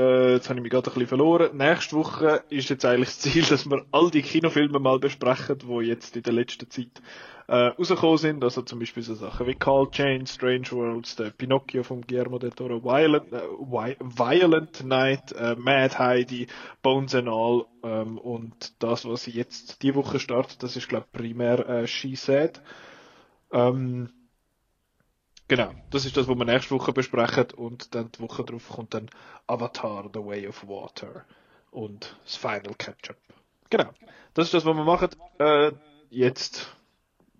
[0.00, 1.54] Äh, jetzt habe ich mich gerade ein bisschen verloren.
[1.58, 5.86] Nächste Woche ist jetzt eigentlich das Ziel, dass wir all die Kinofilme mal besprechen, die
[5.86, 7.02] jetzt in der letzten Zeit
[7.48, 8.42] äh, rausgekommen sind.
[8.42, 12.52] Also zum Beispiel so Sachen wie Call Chain, Strange Worlds, der Pinocchio von Guillermo del
[12.52, 13.42] Toro, Violent, äh,
[14.00, 16.46] Violent Night, äh, Mad Heidi,
[16.82, 21.18] Bones and All ähm, und das, was jetzt die Woche startet, das ist glaube ich
[21.18, 22.62] primär äh, She Said.
[23.52, 24.08] Ähm,
[25.50, 28.94] Genau, das ist das, was wir nächste Woche besprechen und dann die Woche darauf kommt
[28.94, 29.10] dann
[29.48, 31.24] Avatar, The Way of Water
[31.72, 33.16] und das Final Catch-up.
[33.68, 33.90] Genau,
[34.34, 35.08] das ist das, was wir machen.
[35.40, 35.72] Äh,
[36.08, 36.72] jetzt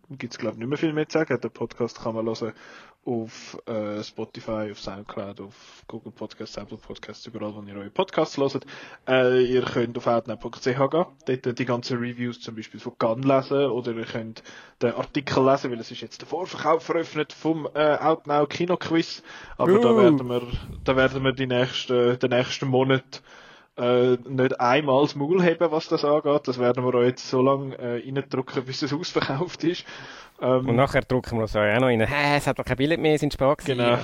[0.08, 1.40] gibt es glaube ich nicht mehr viel mehr zu sagen.
[1.40, 2.52] Der Podcast kann man hören
[3.06, 8.36] auf äh, Spotify, auf Soundcloud, auf Google Podcasts, Apple Podcasts, überall, wo ihr eure Podcasts
[8.36, 8.66] hört.
[9.09, 13.70] Äh, ihr könnt auf outnow.ch gehen, dort die ganzen Reviews zum Beispiel von Gun lesen
[13.70, 14.43] oder ihr könnt
[14.82, 19.22] den Artikel lesen, weil es ist jetzt der Vorverkauf veröffentlicht vom äh, Outnow Kino-Quiz.
[19.56, 19.81] Aber uh.
[19.81, 20.43] da werden wir,
[20.85, 23.22] da werden wir die nächsten, den nächsten Monat
[23.81, 26.47] äh, nicht einmal das Maul heben, was das angeht.
[26.47, 29.86] Das werden wir auch jetzt so lange äh, reindrücken, bis es ausverkauft ist.
[30.40, 32.00] Ähm, Und nachher drucken wir es auch noch rein.
[32.00, 33.98] Hä, es hat doch kein Billett mehr, sind Spaß Genau.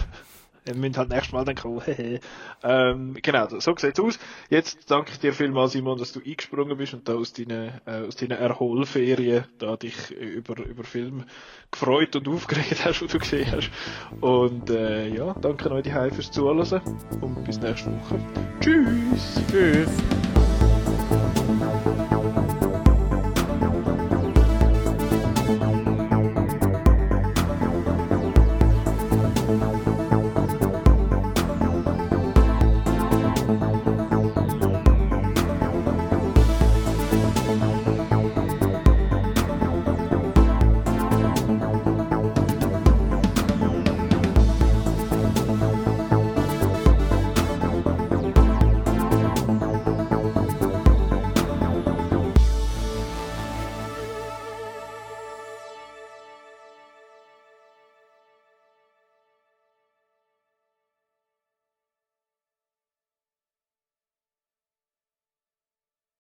[0.66, 1.80] Wir müssen halt nächstes Mal dann kommen.
[2.64, 4.18] ähm, genau, so sieht's aus.
[4.50, 8.04] Jetzt danke ich dir vielmals, Simon, dass du eingesprungen bist und da aus deinen, äh,
[8.08, 11.24] aus deinen Erholferien da dich über, über Film
[11.70, 13.70] gefreut und aufgeregt hast, was du gesehen hast.
[14.20, 16.82] Und äh, ja, danke euch die fürs Zuhören
[17.20, 18.18] und bis nächste Woche.
[18.60, 19.40] Tschüss!
[19.48, 19.88] Tschüss!